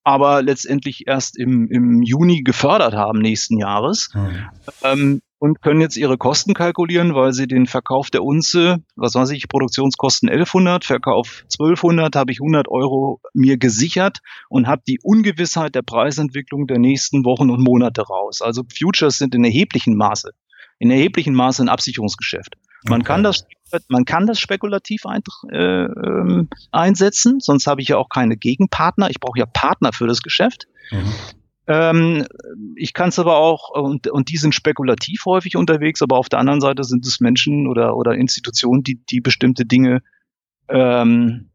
aber 0.08 0.42
letztendlich 0.42 1.06
erst 1.06 1.38
im, 1.38 1.68
im 1.70 2.00
Juni 2.00 2.42
gefördert 2.42 2.94
haben 2.94 3.18
nächsten 3.18 3.58
Jahres. 3.58 4.08
Mhm. 4.14 4.48
Ähm, 4.82 5.22
und 5.38 5.60
können 5.60 5.82
jetzt 5.82 5.98
ihre 5.98 6.16
Kosten 6.16 6.54
kalkulieren, 6.54 7.14
weil 7.14 7.34
sie 7.34 7.46
den 7.46 7.66
Verkauf 7.66 8.10
der 8.10 8.24
Unze, 8.24 8.82
was 8.96 9.14
weiß 9.14 9.30
ich, 9.30 9.48
Produktionskosten 9.48 10.30
1100, 10.30 10.86
Verkauf 10.86 11.44
1200, 11.44 12.16
habe 12.16 12.32
ich 12.32 12.40
100 12.40 12.68
Euro 12.68 13.20
mir 13.34 13.58
gesichert 13.58 14.20
und 14.48 14.66
habe 14.66 14.82
die 14.88 14.98
Ungewissheit 15.02 15.74
der 15.74 15.82
Preisentwicklung 15.82 16.66
der 16.66 16.78
nächsten 16.78 17.26
Wochen 17.26 17.50
und 17.50 17.62
Monate 17.62 18.00
raus. 18.00 18.40
Also 18.40 18.62
Futures 18.76 19.18
sind 19.18 19.34
in 19.34 19.44
erheblichem 19.44 19.94
Maße, 19.94 20.30
in 20.78 20.90
erheblichem 20.90 21.34
Maße 21.34 21.62
ein 21.62 21.68
Absicherungsgeschäft. 21.68 22.56
Man 22.84 23.00
okay. 23.00 23.08
kann 23.08 23.22
das, 23.24 23.44
man 23.88 24.04
kann 24.04 24.26
das 24.26 24.38
spekulativ 24.38 25.04
ein, 25.06 25.22
äh, 25.50 25.84
ähm, 25.84 26.48
einsetzen, 26.70 27.40
sonst 27.40 27.66
habe 27.66 27.82
ich 27.82 27.88
ja 27.88 27.96
auch 27.96 28.08
keine 28.08 28.36
Gegenpartner. 28.36 29.10
Ich 29.10 29.20
brauche 29.20 29.38
ja 29.38 29.46
Partner 29.46 29.92
für 29.92 30.06
das 30.06 30.22
Geschäft. 30.22 30.66
Mhm. 30.90 31.14
Ähm, 31.66 32.26
ich 32.76 32.94
kann 32.94 33.10
es 33.10 33.18
aber 33.18 33.36
auch, 33.36 33.70
und, 33.70 34.08
und 34.08 34.30
die 34.30 34.38
sind 34.38 34.54
spekulativ 34.54 35.24
häufig 35.26 35.56
unterwegs, 35.56 36.00
aber 36.00 36.16
auf 36.16 36.28
der 36.28 36.38
anderen 36.38 36.60
Seite 36.60 36.82
sind 36.84 37.06
es 37.06 37.20
Menschen 37.20 37.66
oder, 37.66 37.96
oder 37.96 38.14
Institutionen, 38.14 38.82
die, 38.82 39.04
die 39.04 39.20
bestimmte 39.20 39.66
Dinge 39.66 40.00
ähm, 40.68 41.50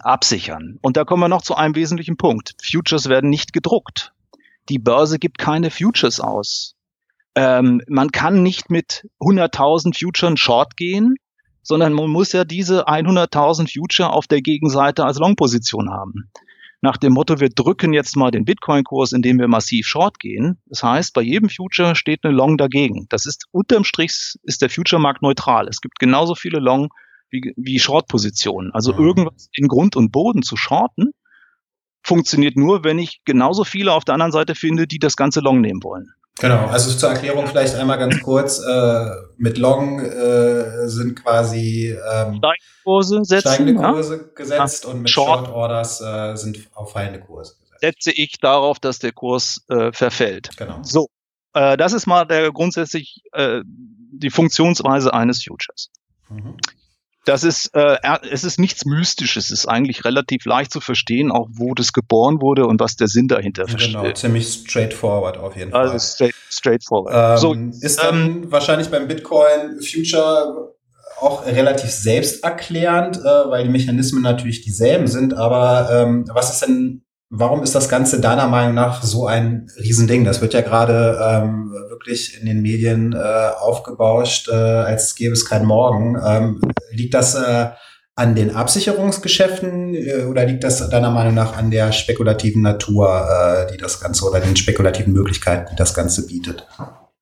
absichern. 0.00 0.78
Und 0.80 0.96
da 0.96 1.04
kommen 1.04 1.22
wir 1.22 1.28
noch 1.28 1.42
zu 1.42 1.54
einem 1.54 1.74
wesentlichen 1.74 2.16
Punkt. 2.16 2.54
Futures 2.62 3.08
werden 3.08 3.28
nicht 3.28 3.52
gedruckt. 3.52 4.14
Die 4.70 4.78
Börse 4.78 5.18
gibt 5.18 5.38
keine 5.38 5.70
Futures 5.70 6.20
aus. 6.20 6.77
Ähm, 7.34 7.82
man 7.88 8.10
kann 8.10 8.42
nicht 8.42 8.70
mit 8.70 9.06
100.000 9.20 9.98
Futures 9.98 10.40
Short 10.40 10.76
gehen, 10.76 11.16
sondern 11.62 11.92
man 11.92 12.10
muss 12.10 12.32
ja 12.32 12.44
diese 12.44 12.88
100.000 12.88 13.72
Future 13.72 14.12
auf 14.12 14.26
der 14.26 14.40
Gegenseite 14.40 15.04
als 15.04 15.18
Long-Position 15.18 15.90
haben. 15.90 16.30
Nach 16.80 16.96
dem 16.96 17.12
Motto, 17.12 17.40
wir 17.40 17.48
drücken 17.48 17.92
jetzt 17.92 18.16
mal 18.16 18.30
den 18.30 18.44
Bitcoin-Kurs, 18.44 19.12
indem 19.12 19.38
wir 19.38 19.48
massiv 19.48 19.86
Short 19.86 20.20
gehen. 20.20 20.58
Das 20.66 20.82
heißt, 20.82 21.12
bei 21.12 21.22
jedem 21.22 21.48
Future 21.48 21.96
steht 21.96 22.20
eine 22.22 22.32
Long 22.32 22.56
dagegen. 22.56 23.06
Das 23.08 23.26
ist 23.26 23.46
unterm 23.50 23.84
Strich 23.84 24.36
ist 24.44 24.62
der 24.62 24.70
Future-Markt 24.70 25.22
neutral. 25.22 25.66
Es 25.68 25.80
gibt 25.80 25.98
genauso 25.98 26.34
viele 26.36 26.60
Long 26.60 26.88
wie, 27.30 27.52
wie 27.56 27.78
Short-Positionen. 27.78 28.72
Also 28.72 28.94
mhm. 28.94 29.00
irgendwas 29.00 29.48
in 29.52 29.66
Grund 29.68 29.96
und 29.96 30.12
Boden 30.12 30.42
zu 30.42 30.56
shorten, 30.56 31.10
funktioniert 32.02 32.56
nur, 32.56 32.84
wenn 32.84 32.98
ich 32.98 33.20
genauso 33.24 33.64
viele 33.64 33.92
auf 33.92 34.04
der 34.04 34.14
anderen 34.14 34.32
Seite 34.32 34.54
finde, 34.54 34.86
die 34.86 34.98
das 34.98 35.16
ganze 35.16 35.40
Long 35.40 35.60
nehmen 35.60 35.82
wollen. 35.82 36.14
Genau, 36.40 36.66
also 36.66 36.96
zur 36.96 37.10
Erklärung 37.10 37.46
vielleicht 37.46 37.74
einmal 37.74 37.98
ganz 37.98 38.20
kurz. 38.20 38.60
Äh, 38.60 39.10
mit 39.36 39.58
Long 39.58 40.00
äh, 40.00 40.88
sind 40.88 41.22
quasi 41.22 41.88
ähm, 41.90 42.36
steigende 42.36 42.48
Kurse, 42.84 43.24
setzen, 43.24 43.40
steigende 43.40 43.74
Kurse 43.74 44.16
ja? 44.16 44.22
gesetzt 44.34 44.84
ja. 44.84 44.90
und 44.90 45.02
mit 45.02 45.10
Short, 45.10 45.46
Short 45.46 45.54
Orders 45.54 46.00
äh, 46.00 46.36
sind 46.36 46.68
auf 46.74 46.92
fallende 46.92 47.20
Kurse 47.20 47.54
gesetzt. 47.60 47.80
Setze 47.80 48.12
ich 48.12 48.38
darauf, 48.40 48.78
dass 48.78 48.98
der 48.98 49.12
Kurs 49.12 49.64
äh, 49.68 49.92
verfällt. 49.92 50.50
Genau. 50.56 50.78
So, 50.82 51.08
äh, 51.54 51.76
das 51.76 51.92
ist 51.92 52.06
mal 52.06 52.24
der 52.24 52.52
grundsätzlich 52.52 53.22
äh, 53.32 53.62
die 53.64 54.30
Funktionsweise 54.30 55.12
eines 55.12 55.42
Futures. 55.42 55.90
Mhm 56.28 56.56
das 57.28 57.44
ist, 57.44 57.74
äh, 57.74 57.98
es 58.30 58.42
ist 58.42 58.58
nichts 58.58 58.86
Mystisches. 58.86 59.46
Es 59.46 59.50
ist 59.50 59.66
eigentlich 59.66 60.06
relativ 60.06 60.46
leicht 60.46 60.72
zu 60.72 60.80
verstehen, 60.80 61.30
auch 61.30 61.46
wo 61.50 61.74
das 61.74 61.92
geboren 61.92 62.40
wurde 62.40 62.66
und 62.66 62.80
was 62.80 62.96
der 62.96 63.06
Sinn 63.06 63.28
dahinter 63.28 63.64
genau, 63.64 63.76
versteht. 63.76 64.00
Genau, 64.00 64.12
ziemlich 64.14 64.64
straightforward 64.66 65.36
auf 65.36 65.54
jeden 65.54 65.74
also 65.74 65.88
Fall. 65.88 65.92
Also 65.94 66.14
straight, 66.14 66.34
straightforward. 66.48 67.14
Ähm, 67.14 67.38
so, 67.38 67.86
ist 67.86 68.02
dann 68.02 68.26
ähm, 68.26 68.50
wahrscheinlich 68.50 68.88
beim 68.88 69.08
Bitcoin 69.08 69.80
Future 69.82 70.74
auch 71.20 71.44
relativ 71.44 71.90
selbsterklärend, 71.90 73.18
äh, 73.18 73.50
weil 73.50 73.64
die 73.64 73.70
Mechanismen 73.70 74.22
natürlich 74.22 74.62
dieselben 74.62 75.06
sind. 75.06 75.34
Aber 75.34 75.90
ähm, 75.92 76.24
was 76.32 76.50
ist 76.50 76.62
denn 76.62 77.02
Warum 77.30 77.62
ist 77.62 77.74
das 77.74 77.90
Ganze 77.90 78.20
deiner 78.20 78.48
Meinung 78.48 78.74
nach 78.74 79.02
so 79.02 79.26
ein 79.26 79.70
Riesending? 79.76 80.24
Das 80.24 80.40
wird 80.40 80.54
ja 80.54 80.62
gerade 80.62 81.18
ähm, 81.22 81.70
wirklich 81.90 82.40
in 82.40 82.46
den 82.46 82.62
Medien 82.62 83.12
äh, 83.12 83.50
aufgebauscht, 83.58 84.48
äh, 84.48 84.54
als 84.54 85.14
gäbe 85.14 85.34
es 85.34 85.44
kein 85.44 85.66
Morgen. 85.66 86.18
Ähm, 86.24 86.60
liegt 86.90 87.12
das 87.12 87.34
äh, 87.34 87.68
an 88.14 88.34
den 88.34 88.56
Absicherungsgeschäften 88.56 89.94
äh, 89.94 90.24
oder 90.24 90.46
liegt 90.46 90.64
das 90.64 90.88
deiner 90.88 91.10
Meinung 91.10 91.34
nach 91.34 91.54
an 91.54 91.70
der 91.70 91.92
spekulativen 91.92 92.62
Natur, 92.62 93.28
äh, 93.28 93.70
die 93.72 93.76
das 93.76 94.00
Ganze 94.00 94.24
oder 94.24 94.40
den 94.40 94.56
spekulativen 94.56 95.12
Möglichkeiten, 95.12 95.68
die 95.70 95.76
das 95.76 95.92
Ganze 95.92 96.26
bietet? 96.26 96.66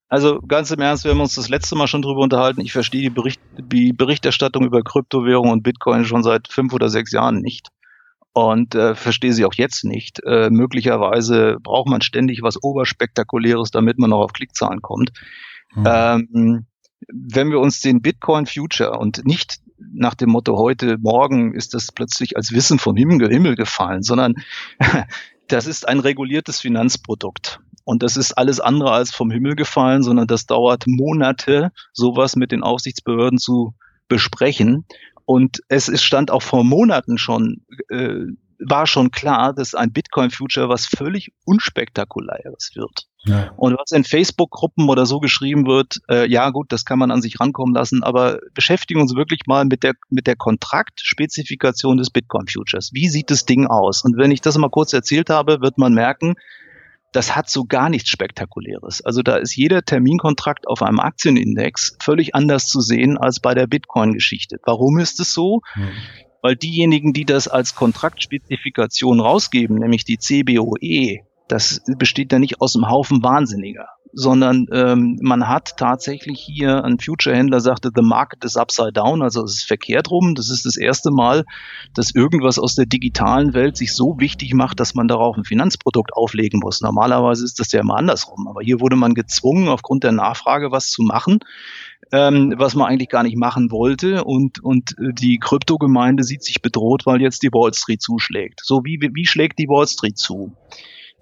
Also 0.08 0.38
ganz 0.46 0.70
im 0.70 0.80
Ernst, 0.80 1.02
wir 1.02 1.10
haben 1.10 1.20
uns 1.20 1.34
das 1.34 1.48
letzte 1.48 1.74
Mal 1.74 1.88
schon 1.88 2.02
drüber 2.02 2.20
unterhalten. 2.20 2.60
Ich 2.60 2.72
verstehe 2.72 3.02
die, 3.02 3.10
Bericht, 3.10 3.40
die 3.58 3.92
Berichterstattung 3.92 4.64
über 4.64 4.82
Kryptowährungen 4.82 5.50
und 5.50 5.62
Bitcoin 5.64 6.04
schon 6.04 6.22
seit 6.22 6.46
fünf 6.46 6.72
oder 6.72 6.88
sechs 6.88 7.10
Jahren 7.10 7.40
nicht 7.40 7.70
und 8.36 8.74
äh, 8.74 8.94
verstehe 8.94 9.32
sie 9.32 9.46
auch 9.46 9.54
jetzt 9.54 9.82
nicht. 9.82 10.22
Äh, 10.22 10.50
möglicherweise 10.50 11.56
braucht 11.62 11.88
man 11.88 12.02
ständig 12.02 12.42
was 12.42 12.62
Oberspektakuläres, 12.62 13.70
damit 13.70 13.98
man 13.98 14.10
noch 14.10 14.20
auf 14.20 14.34
Klickzahlen 14.34 14.82
kommt. 14.82 15.10
Mhm. 15.74 15.84
Ähm, 15.86 16.66
wenn 17.08 17.50
wir 17.50 17.60
uns 17.60 17.80
den 17.80 18.02
Bitcoin 18.02 18.44
Future 18.44 18.98
und 18.98 19.24
nicht 19.24 19.60
nach 19.78 20.12
dem 20.12 20.28
Motto 20.28 20.58
heute, 20.58 20.98
morgen 20.98 21.54
ist 21.54 21.72
das 21.72 21.92
plötzlich 21.92 22.36
als 22.36 22.52
Wissen 22.52 22.78
vom 22.78 22.94
Himmel, 22.94 23.26
Himmel 23.30 23.56
gefallen, 23.56 24.02
sondern 24.02 24.34
das 25.48 25.66
ist 25.66 25.88
ein 25.88 26.00
reguliertes 26.00 26.60
Finanzprodukt. 26.60 27.60
Und 27.84 28.02
das 28.02 28.18
ist 28.18 28.36
alles 28.36 28.60
andere 28.60 28.90
als 28.90 29.14
vom 29.14 29.30
Himmel 29.30 29.54
gefallen, 29.54 30.02
sondern 30.02 30.26
das 30.26 30.44
dauert 30.44 30.84
Monate, 30.86 31.72
sowas 31.94 32.36
mit 32.36 32.52
den 32.52 32.62
Aufsichtsbehörden 32.62 33.38
zu 33.38 33.72
besprechen. 34.08 34.84
Und 35.26 35.60
es 35.68 35.88
ist, 35.88 36.04
stand 36.04 36.30
auch 36.30 36.42
vor 36.42 36.64
Monaten 36.64 37.18
schon, 37.18 37.64
äh, 37.88 38.26
war 38.58 38.86
schon 38.86 39.10
klar, 39.10 39.52
dass 39.52 39.74
ein 39.74 39.92
Bitcoin-Future 39.92 40.68
was 40.68 40.86
völlig 40.86 41.32
unspektakuläres 41.44 42.70
wird. 42.74 43.06
Ja. 43.24 43.50
Und 43.56 43.74
was 43.74 43.90
in 43.90 44.04
Facebook-Gruppen 44.04 44.88
oder 44.88 45.04
so 45.04 45.18
geschrieben 45.18 45.66
wird, 45.66 45.98
äh, 46.08 46.30
ja 46.30 46.50
gut, 46.50 46.70
das 46.70 46.84
kann 46.84 46.98
man 46.98 47.10
an 47.10 47.22
sich 47.22 47.40
rankommen 47.40 47.74
lassen, 47.74 48.04
aber 48.04 48.38
beschäftigen 48.54 49.00
uns 49.00 49.14
wirklich 49.16 49.40
mal 49.46 49.64
mit 49.64 49.82
der, 49.82 49.94
mit 50.08 50.28
der 50.28 50.36
Kontraktspezifikation 50.36 51.96
des 51.96 52.10
Bitcoin-Futures. 52.10 52.90
Wie 52.94 53.08
sieht 53.08 53.30
das 53.30 53.44
Ding 53.44 53.66
aus? 53.66 54.04
Und 54.04 54.16
wenn 54.16 54.30
ich 54.30 54.40
das 54.40 54.56
mal 54.56 54.70
kurz 54.70 54.92
erzählt 54.92 55.28
habe, 55.28 55.60
wird 55.60 55.76
man 55.76 55.92
merken, 55.92 56.36
das 57.16 57.34
hat 57.34 57.48
so 57.48 57.64
gar 57.64 57.88
nichts 57.88 58.10
Spektakuläres. 58.10 59.02
Also 59.02 59.22
da 59.22 59.36
ist 59.36 59.56
jeder 59.56 59.82
Terminkontrakt 59.82 60.68
auf 60.68 60.82
einem 60.82 61.00
Aktienindex 61.00 61.96
völlig 61.98 62.34
anders 62.34 62.66
zu 62.66 62.82
sehen 62.82 63.16
als 63.16 63.40
bei 63.40 63.54
der 63.54 63.66
Bitcoin-Geschichte. 63.66 64.58
Warum 64.64 64.98
ist 64.98 65.18
es 65.18 65.32
so? 65.32 65.62
Hm. 65.72 65.88
Weil 66.42 66.56
diejenigen, 66.56 67.14
die 67.14 67.24
das 67.24 67.48
als 67.48 67.74
Kontraktspezifikation 67.74 69.20
rausgeben, 69.20 69.78
nämlich 69.78 70.04
die 70.04 70.18
CBOE, 70.18 71.24
das 71.48 71.82
besteht 71.98 72.32
ja 72.32 72.38
nicht 72.38 72.60
aus 72.60 72.74
einem 72.74 72.88
Haufen 72.88 73.22
Wahnsinniger 73.22 73.88
sondern 74.18 74.66
ähm, 74.72 75.18
man 75.20 75.46
hat 75.46 75.76
tatsächlich 75.76 76.40
hier, 76.40 76.82
ein 76.84 76.98
Future-Händler 76.98 77.60
sagte, 77.60 77.90
the 77.94 78.00
market 78.00 78.42
is 78.46 78.56
upside 78.56 78.94
down, 78.94 79.20
also 79.20 79.44
es 79.44 79.56
ist 79.56 79.64
verkehrt 79.64 80.10
rum. 80.10 80.34
Das 80.34 80.48
ist 80.48 80.64
das 80.64 80.78
erste 80.78 81.10
Mal, 81.10 81.44
dass 81.92 82.14
irgendwas 82.14 82.58
aus 82.58 82.74
der 82.74 82.86
digitalen 82.86 83.52
Welt 83.52 83.76
sich 83.76 83.94
so 83.94 84.18
wichtig 84.18 84.54
macht, 84.54 84.80
dass 84.80 84.94
man 84.94 85.06
darauf 85.06 85.36
ein 85.36 85.44
Finanzprodukt 85.44 86.14
auflegen 86.14 86.60
muss. 86.60 86.80
Normalerweise 86.80 87.44
ist 87.44 87.60
das 87.60 87.72
ja 87.72 87.80
immer 87.80 87.98
andersrum, 87.98 88.48
aber 88.48 88.62
hier 88.62 88.80
wurde 88.80 88.96
man 88.96 89.12
gezwungen, 89.12 89.68
aufgrund 89.68 90.02
der 90.02 90.12
Nachfrage 90.12 90.72
was 90.72 90.88
zu 90.90 91.02
machen, 91.02 91.40
ähm, 92.10 92.54
was 92.56 92.74
man 92.74 92.88
eigentlich 92.88 93.10
gar 93.10 93.22
nicht 93.22 93.36
machen 93.36 93.70
wollte 93.70 94.24
und, 94.24 94.64
und 94.64 94.96
die 94.98 95.38
Kryptogemeinde 95.38 96.24
sieht 96.24 96.42
sich 96.42 96.62
bedroht, 96.62 97.04
weil 97.04 97.20
jetzt 97.20 97.42
die 97.42 97.52
Wall 97.52 97.74
Street 97.74 98.00
zuschlägt. 98.00 98.62
So 98.64 98.82
wie, 98.82 98.98
wie 99.12 99.26
schlägt 99.26 99.58
die 99.58 99.68
Wall 99.68 99.86
Street 99.86 100.16
zu? 100.16 100.56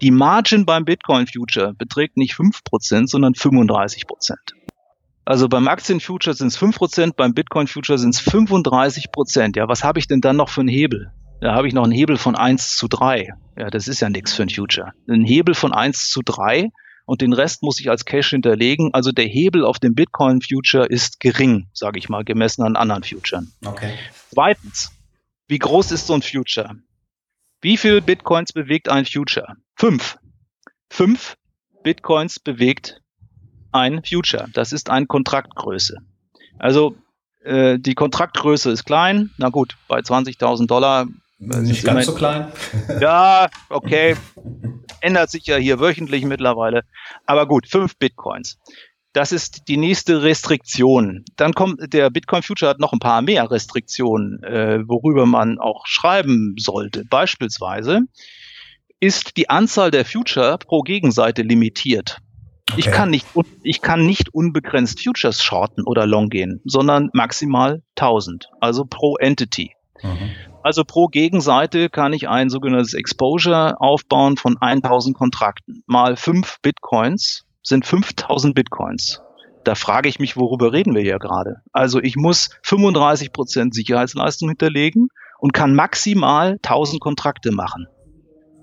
Die 0.01 0.11
Margin 0.11 0.65
beim 0.65 0.85
Bitcoin 0.85 1.25
Future 1.27 1.73
beträgt 1.73 2.17
nicht 2.17 2.33
5%, 2.33 3.07
sondern 3.07 3.33
35%. 3.33 4.35
Also 5.23 5.49
beim 5.49 5.67
Aktien-Future 5.67 6.35
sind 6.35 6.47
es 6.47 6.59
5%, 6.59 7.13
beim 7.15 7.33
Bitcoin-Future 7.33 7.97
sind 7.97 8.13
es 8.13 8.21
35%. 8.21 9.57
Ja, 9.57 9.67
was 9.67 9.83
habe 9.83 9.97
ich 9.97 10.07
denn 10.07 10.21
dann 10.21 10.35
noch 10.35 10.49
für 10.49 10.61
einen 10.61 10.69
Hebel? 10.69 11.11
Da 11.41 11.53
habe 11.53 11.67
ich 11.67 11.73
noch 11.73 11.83
einen 11.83 11.91
Hebel 11.91 12.17
von 12.17 12.35
1 12.35 12.75
zu 12.75 12.87
3. 12.87 13.29
Ja, 13.57 13.69
das 13.69 13.87
ist 13.87 14.01
ja 14.01 14.09
nichts 14.09 14.33
für 14.33 14.43
ein 14.43 14.49
Future. 14.49 14.91
Ein 15.09 15.25
Hebel 15.25 15.55
von 15.55 15.73
1 15.73 16.09
zu 16.09 16.21
3 16.23 16.69
und 17.05 17.21
den 17.21 17.33
Rest 17.33 17.63
muss 17.63 17.79
ich 17.79 17.89
als 17.89 18.05
Cash 18.05 18.29
hinterlegen. 18.29 18.93
Also 18.93 19.11
der 19.11 19.25
Hebel 19.25 19.65
auf 19.65 19.79
dem 19.79 19.95
Bitcoin-Future 19.95 20.85
ist 20.85 21.19
gering, 21.19 21.69
sage 21.73 21.97
ich 21.97 22.07
mal, 22.07 22.23
gemessen 22.23 22.63
an 22.63 22.75
anderen 22.75 23.03
Futuren. 23.03 23.51
Okay. 23.65 23.93
Zweitens, 24.31 24.91
wie 25.47 25.59
groß 25.59 25.91
ist 25.91 26.07
so 26.07 26.13
ein 26.13 26.21
Future? 26.21 26.75
Wie 27.61 27.77
viel 27.77 28.01
Bitcoins 28.01 28.53
bewegt 28.53 28.89
ein 28.89 29.05
Future? 29.05 29.55
Fünf. 29.75 30.17
Fünf 30.89 31.35
Bitcoins 31.83 32.39
bewegt 32.39 33.01
ein 33.71 34.03
Future. 34.03 34.47
Das 34.53 34.71
ist 34.71 34.89
eine 34.89 35.05
Kontraktgröße. 35.05 35.97
Also 36.57 36.95
äh, 37.43 37.77
die 37.77 37.93
Kontraktgröße 37.93 38.71
ist 38.71 38.85
klein. 38.85 39.31
Na 39.37 39.49
gut, 39.49 39.75
bei 39.87 39.99
20.000 39.99 40.67
Dollar. 40.67 41.07
Äh, 41.39 41.61
Nicht 41.61 41.83
ganz 41.83 42.05
so 42.05 42.15
klein. 42.15 42.51
Ja, 43.01 43.49
okay. 43.69 44.15
Ändert 45.01 45.29
sich 45.29 45.45
ja 45.45 45.57
hier 45.57 45.79
wöchentlich 45.79 46.23
mittlerweile. 46.23 46.83
Aber 47.25 47.47
gut, 47.47 47.67
fünf 47.67 47.97
Bitcoins. 47.97 48.57
Das 49.11 49.31
ist 49.31 49.67
die 49.67 49.77
nächste 49.77 50.23
Restriktion. 50.23 51.23
Dann 51.35 51.53
kommt 51.53 51.93
der 51.93 52.09
Bitcoin 52.09 52.43
Future 52.43 52.69
hat 52.69 52.79
noch 52.79 52.91
ein 52.91 52.99
paar 52.99 53.21
mehr 53.21 53.49
Restriktionen, 53.49 54.43
äh, 54.43 54.79
worüber 54.87 55.25
man 55.25 55.57
auch 55.59 55.85
schreiben 55.85 56.55
sollte. 56.57 57.03
Beispielsweise 57.09 58.01
ist 59.05 59.37
die 59.37 59.51
Anzahl 59.51 59.91
der 59.91 60.03
Future 60.03 60.57
pro 60.57 60.81
Gegenseite 60.81 61.43
limitiert. 61.43 62.17
Okay. 62.71 62.79
Ich, 62.79 62.85
kann 62.87 63.11
nicht, 63.11 63.27
ich 63.61 63.81
kann 63.81 64.03
nicht 64.03 64.33
unbegrenzt 64.33 64.99
Futures 64.99 65.43
shorten 65.43 65.83
oder 65.85 66.07
long 66.07 66.29
gehen, 66.29 66.59
sondern 66.65 67.11
maximal 67.13 67.83
1000, 67.95 68.49
also 68.59 68.85
pro 68.85 69.17
Entity. 69.17 69.75
Mhm. 70.01 70.31
Also 70.63 70.83
pro 70.83 71.05
Gegenseite 71.05 71.89
kann 71.91 72.13
ich 72.13 72.27
ein 72.27 72.49
sogenanntes 72.49 72.95
Exposure 72.95 73.79
aufbauen 73.79 74.37
von 74.37 74.57
1000 74.59 75.15
Kontrakten 75.15 75.83
mal 75.85 76.17
5 76.17 76.57
Bitcoins 76.63 77.45
sind 77.61 77.85
5000 77.85 78.55
Bitcoins. 78.55 79.21
Da 79.63 79.75
frage 79.75 80.09
ich 80.09 80.17
mich, 80.17 80.35
worüber 80.35 80.73
reden 80.73 80.95
wir 80.95 81.03
hier 81.03 81.19
gerade? 81.19 81.57
Also 81.71 81.99
ich 82.01 82.15
muss 82.15 82.49
35 82.63 83.31
Prozent 83.31 83.75
Sicherheitsleistung 83.75 84.49
hinterlegen 84.49 85.09
und 85.37 85.53
kann 85.53 85.75
maximal 85.75 86.53
1000 86.63 86.99
Kontrakte 86.99 87.51
machen. 87.51 87.87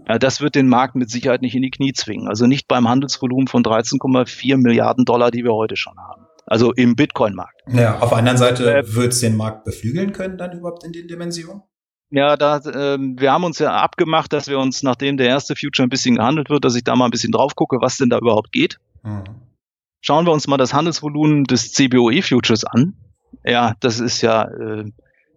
Ja, 0.08 0.18
das 0.18 0.40
wird 0.40 0.54
den 0.54 0.68
Markt 0.68 0.94
mit 0.94 1.10
Sicherheit 1.10 1.42
nicht 1.42 1.54
in 1.54 1.62
die 1.62 1.70
Knie 1.70 1.92
zwingen. 1.92 2.28
Also 2.28 2.46
nicht 2.46 2.68
beim 2.68 2.88
Handelsvolumen 2.88 3.46
von 3.46 3.62
13,4 3.62 4.56
Milliarden 4.56 5.04
Dollar, 5.04 5.30
die 5.30 5.44
wir 5.44 5.52
heute 5.52 5.76
schon 5.76 5.96
haben. 5.98 6.26
Also 6.46 6.72
im 6.72 6.96
Bitcoin-Markt. 6.96 7.62
Ja, 7.68 8.00
auf 8.00 8.10
der 8.10 8.18
anderen 8.18 8.38
Seite 8.38 8.74
äh, 8.74 8.94
wird 8.94 9.12
es 9.12 9.20
den 9.20 9.36
Markt 9.36 9.64
beflügeln 9.64 10.12
können 10.12 10.38
dann 10.38 10.52
überhaupt 10.52 10.84
in 10.84 10.92
den 10.92 11.06
Dimensionen? 11.06 11.62
Ja, 12.10 12.36
da, 12.36 12.58
äh, 12.58 12.98
wir 12.98 13.32
haben 13.32 13.44
uns 13.44 13.58
ja 13.58 13.72
abgemacht, 13.72 14.32
dass 14.32 14.48
wir 14.48 14.58
uns, 14.58 14.82
nachdem 14.82 15.16
der 15.16 15.28
erste 15.28 15.56
Future 15.56 15.86
ein 15.86 15.90
bisschen 15.90 16.16
gehandelt 16.16 16.50
wird, 16.50 16.64
dass 16.64 16.74
ich 16.74 16.84
da 16.84 16.94
mal 16.94 17.06
ein 17.06 17.10
bisschen 17.10 17.32
drauf 17.32 17.54
gucke, 17.54 17.78
was 17.80 17.96
denn 17.96 18.10
da 18.10 18.18
überhaupt 18.18 18.52
geht. 18.52 18.78
Mhm. 19.02 19.24
Schauen 20.00 20.26
wir 20.26 20.32
uns 20.32 20.48
mal 20.48 20.56
das 20.56 20.74
Handelsvolumen 20.74 21.44
des 21.44 21.72
CBOE 21.72 22.22
Futures 22.22 22.64
an. 22.64 22.94
Ja, 23.44 23.74
das 23.80 24.00
ist 24.00 24.20
ja, 24.20 24.44
äh, 24.44 24.84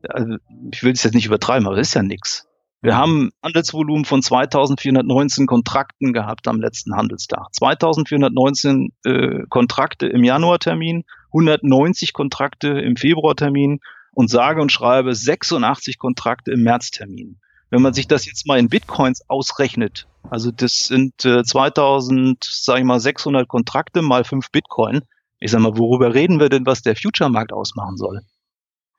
also 0.09 0.35
ich 0.73 0.83
will 0.83 0.91
es 0.91 1.03
jetzt 1.03 1.13
nicht 1.13 1.27
übertreiben, 1.27 1.67
aber 1.67 1.77
das 1.77 1.89
ist 1.89 1.93
ja 1.93 2.03
nichts. 2.03 2.47
Wir 2.85 2.97
haben 2.97 3.31
Handelsvolumen 3.41 4.05
von 4.05 4.21
2419 4.21 5.47
Kontrakten 5.47 6.13
gehabt 6.13 6.47
am 6.47 6.61
letzten 6.61 6.95
Handelstag. 6.95 7.47
2419 7.51 8.93
äh, 9.03 9.39
Kontrakte 9.49 10.05
im 10.05 10.23
Januartermin, 10.23 11.03
190 11.29 12.13
Kontrakte 12.13 12.67
im 12.67 12.95
Februartermin 12.95 13.79
und 14.11 14.29
sage 14.29 14.61
und 14.61 14.71
schreibe 14.71 15.15
86 15.15 15.97
Kontrakte 15.97 16.51
im 16.51 16.61
Märztermin. 16.61 17.39
Wenn 17.71 17.81
man 17.81 17.95
sich 17.95 18.07
das 18.07 18.27
jetzt 18.27 18.45
mal 18.45 18.59
in 18.59 18.69
Bitcoins 18.69 19.27
ausrechnet, 19.27 20.07
also 20.29 20.51
das 20.51 20.85
sind 20.85 21.25
äh, 21.25 21.43
2000, 21.43 22.37
sage 22.43 22.81
ich 22.81 22.85
mal, 22.85 22.99
600 22.99 23.47
Kontrakte 23.47 24.03
mal 24.03 24.23
5 24.23 24.51
Bitcoin. 24.51 25.01
Ich 25.39 25.49
sag 25.49 25.61
mal, 25.61 25.75
worüber 25.75 26.13
reden 26.13 26.39
wir 26.39 26.49
denn, 26.49 26.67
was 26.67 26.83
der 26.83 26.95
Future-Markt 26.95 27.51
ausmachen 27.51 27.97
soll? 27.97 28.21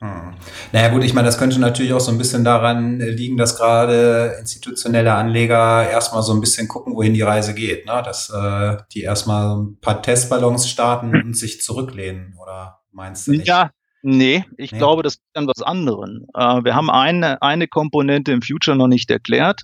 Hm. 0.02 0.34
Naja 0.72 0.88
gut, 0.88 1.04
ich 1.04 1.14
meine, 1.14 1.26
das 1.26 1.38
könnte 1.38 1.58
natürlich 1.58 1.94
auch 1.94 2.00
so 2.00 2.10
ein 2.10 2.18
bisschen 2.18 2.44
daran 2.44 3.00
liegen, 3.00 3.38
dass 3.38 3.56
gerade 3.56 4.36
institutionelle 4.38 5.14
Anleger 5.14 5.88
erstmal 5.88 6.22
so 6.22 6.34
ein 6.34 6.40
bisschen 6.40 6.68
gucken, 6.68 6.94
wohin 6.94 7.14
die 7.14 7.22
Reise 7.22 7.54
geht. 7.54 7.86
Ne? 7.86 8.02
Dass 8.04 8.28
äh, 8.28 8.76
die 8.92 9.02
erstmal 9.02 9.56
ein 9.56 9.80
paar 9.80 10.02
Testballons 10.02 10.68
starten 10.68 11.14
und 11.16 11.36
sich 11.36 11.62
zurücklehnen, 11.62 12.36
oder 12.40 12.80
meinst 12.92 13.26
du 13.26 13.32
nicht? 13.32 13.46
Ja, 13.46 13.70
nee, 14.02 14.44
ich 14.58 14.72
nee. 14.72 14.78
glaube, 14.78 15.02
das 15.02 15.14
ist 15.14 15.22
dann 15.32 15.46
was 15.46 15.62
anderen. 15.62 16.26
Äh, 16.34 16.64
wir 16.64 16.74
haben 16.74 16.90
eine, 16.90 17.40
eine 17.40 17.66
Komponente 17.66 18.32
im 18.32 18.42
Future 18.42 18.76
noch 18.76 18.88
nicht 18.88 19.10
erklärt. 19.10 19.62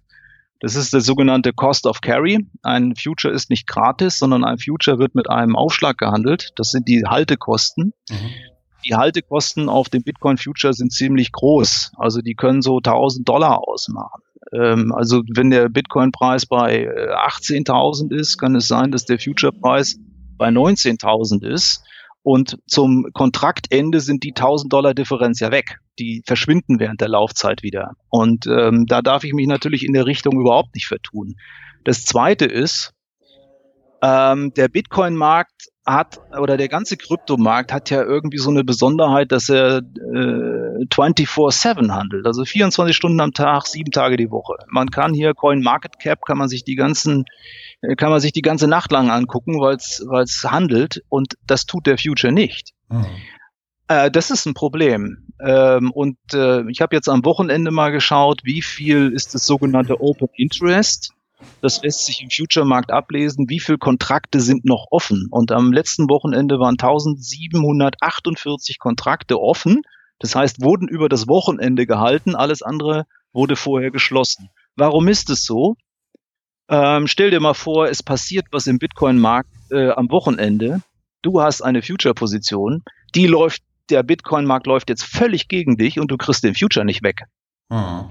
Das 0.60 0.76
ist 0.76 0.94
der 0.94 1.00
sogenannte 1.00 1.52
Cost 1.52 1.86
of 1.86 2.00
Carry. 2.00 2.46
Ein 2.62 2.94
Future 2.94 3.34
ist 3.34 3.50
nicht 3.50 3.66
gratis, 3.66 4.18
sondern 4.18 4.44
ein 4.44 4.58
Future 4.58 4.98
wird 4.98 5.14
mit 5.14 5.28
einem 5.28 5.56
Aufschlag 5.56 5.98
gehandelt. 5.98 6.52
Das 6.54 6.70
sind 6.70 6.88
die 6.88 7.04
Haltekosten. 7.04 7.92
Mhm. 8.08 8.30
Die 8.84 8.94
Haltekosten 8.94 9.68
auf 9.68 9.88
dem 9.88 10.02
Bitcoin 10.02 10.38
Future 10.38 10.74
sind 10.74 10.92
ziemlich 10.92 11.32
groß. 11.32 11.92
Also 11.96 12.20
die 12.20 12.34
können 12.34 12.62
so 12.62 12.78
1000 12.78 13.28
Dollar 13.28 13.66
ausmachen. 13.66 14.22
Ähm, 14.52 14.92
also 14.92 15.22
wenn 15.34 15.50
der 15.50 15.68
Bitcoin-Preis 15.68 16.46
bei 16.46 16.88
18.000 16.88 18.12
äh, 18.12 18.20
ist, 18.20 18.38
kann 18.38 18.56
es 18.56 18.68
sein, 18.68 18.90
dass 18.90 19.04
der 19.04 19.18
Future-Preis 19.18 19.98
bei 20.36 20.48
19.000 20.48 21.46
ist. 21.46 21.84
Und 22.24 22.58
zum 22.66 23.08
Kontraktende 23.12 24.00
sind 24.00 24.22
die 24.22 24.30
1000 24.30 24.72
Dollar 24.72 24.94
Differenz 24.94 25.40
ja 25.40 25.50
weg. 25.50 25.80
Die 25.98 26.22
verschwinden 26.24 26.78
während 26.78 27.00
der 27.00 27.08
Laufzeit 27.08 27.62
wieder. 27.62 27.94
Und 28.08 28.46
ähm, 28.46 28.86
da 28.86 29.02
darf 29.02 29.24
ich 29.24 29.32
mich 29.32 29.46
natürlich 29.46 29.84
in 29.84 29.92
der 29.92 30.06
Richtung 30.06 30.40
überhaupt 30.40 30.74
nicht 30.74 30.86
vertun. 30.86 31.34
Das 31.84 32.04
Zweite 32.04 32.44
ist, 32.44 32.92
ähm, 34.02 34.52
der 34.54 34.68
Bitcoin-Markt 34.68 35.68
hat, 35.86 36.20
oder 36.38 36.56
der 36.56 36.68
ganze 36.68 36.96
Kryptomarkt 36.96 37.72
hat 37.72 37.90
ja 37.90 38.02
irgendwie 38.02 38.38
so 38.38 38.50
eine 38.50 38.62
Besonderheit, 38.62 39.32
dass 39.32 39.48
er 39.48 39.78
äh, 39.78 40.84
24-7 40.86 41.90
handelt. 41.90 42.26
Also 42.26 42.44
24 42.44 42.94
Stunden 42.94 43.20
am 43.20 43.32
Tag, 43.32 43.66
sieben 43.66 43.90
Tage 43.90 44.16
die 44.16 44.30
Woche. 44.30 44.54
Man 44.68 44.90
kann 44.90 45.12
hier 45.12 45.34
Coin 45.34 45.60
Market 45.60 45.98
Cap, 45.98 46.20
kann 46.24 46.38
man 46.38 46.48
sich 46.48 46.64
die 46.64 46.76
ganzen 46.76 47.24
äh, 47.80 47.96
kann 47.96 48.10
man 48.10 48.20
sich 48.20 48.32
die 48.32 48.42
ganze 48.42 48.68
Nacht 48.68 48.92
lang 48.92 49.10
angucken, 49.10 49.60
weil 49.60 49.76
es 49.76 50.44
handelt 50.44 51.02
und 51.08 51.34
das 51.46 51.66
tut 51.66 51.86
der 51.86 51.98
Future 51.98 52.32
nicht. 52.32 52.72
Mhm. 52.88 53.06
Äh, 53.88 54.10
das 54.10 54.30
ist 54.30 54.46
ein 54.46 54.54
Problem. 54.54 55.26
Ähm, 55.40 55.90
und 55.90 56.16
äh, 56.32 56.68
ich 56.70 56.80
habe 56.80 56.94
jetzt 56.94 57.08
am 57.08 57.24
Wochenende 57.24 57.70
mal 57.70 57.90
geschaut, 57.90 58.42
wie 58.44 58.62
viel 58.62 59.12
ist 59.12 59.34
das 59.34 59.46
sogenannte 59.46 60.00
Open 60.00 60.28
Interest. 60.36 61.12
Das 61.60 61.82
lässt 61.82 62.06
sich 62.06 62.22
im 62.22 62.30
Future-Markt 62.30 62.90
ablesen, 62.90 63.48
wie 63.48 63.60
viele 63.60 63.78
Kontrakte 63.78 64.40
sind 64.40 64.64
noch 64.64 64.86
offen. 64.90 65.28
Und 65.30 65.52
am 65.52 65.72
letzten 65.72 66.10
Wochenende 66.10 66.58
waren 66.58 66.76
1748 66.78 68.78
Kontrakte 68.78 69.40
offen. 69.40 69.82
Das 70.18 70.34
heißt, 70.34 70.62
wurden 70.62 70.88
über 70.88 71.08
das 71.08 71.28
Wochenende 71.28 71.86
gehalten, 71.86 72.34
alles 72.34 72.62
andere 72.62 73.06
wurde 73.32 73.56
vorher 73.56 73.90
geschlossen. 73.90 74.50
Warum 74.76 75.08
ist 75.08 75.30
es 75.30 75.44
so? 75.44 75.76
Ähm, 76.68 77.06
stell 77.06 77.30
dir 77.30 77.40
mal 77.40 77.54
vor, 77.54 77.88
es 77.88 78.02
passiert 78.02 78.46
was 78.50 78.66
im 78.66 78.78
Bitcoin-Markt 78.78 79.50
äh, 79.70 79.90
am 79.90 80.10
Wochenende. 80.10 80.82
Du 81.22 81.40
hast 81.40 81.62
eine 81.62 81.82
Future-Position, 81.82 82.82
die 83.14 83.26
läuft, 83.26 83.62
der 83.90 84.02
Bitcoin-Markt 84.02 84.66
läuft 84.66 84.88
jetzt 84.88 85.04
völlig 85.04 85.48
gegen 85.48 85.76
dich 85.76 86.00
und 86.00 86.10
du 86.10 86.16
kriegst 86.16 86.44
den 86.44 86.54
Future 86.54 86.84
nicht 86.84 87.02
weg. 87.02 87.22
Hm. 87.70 88.10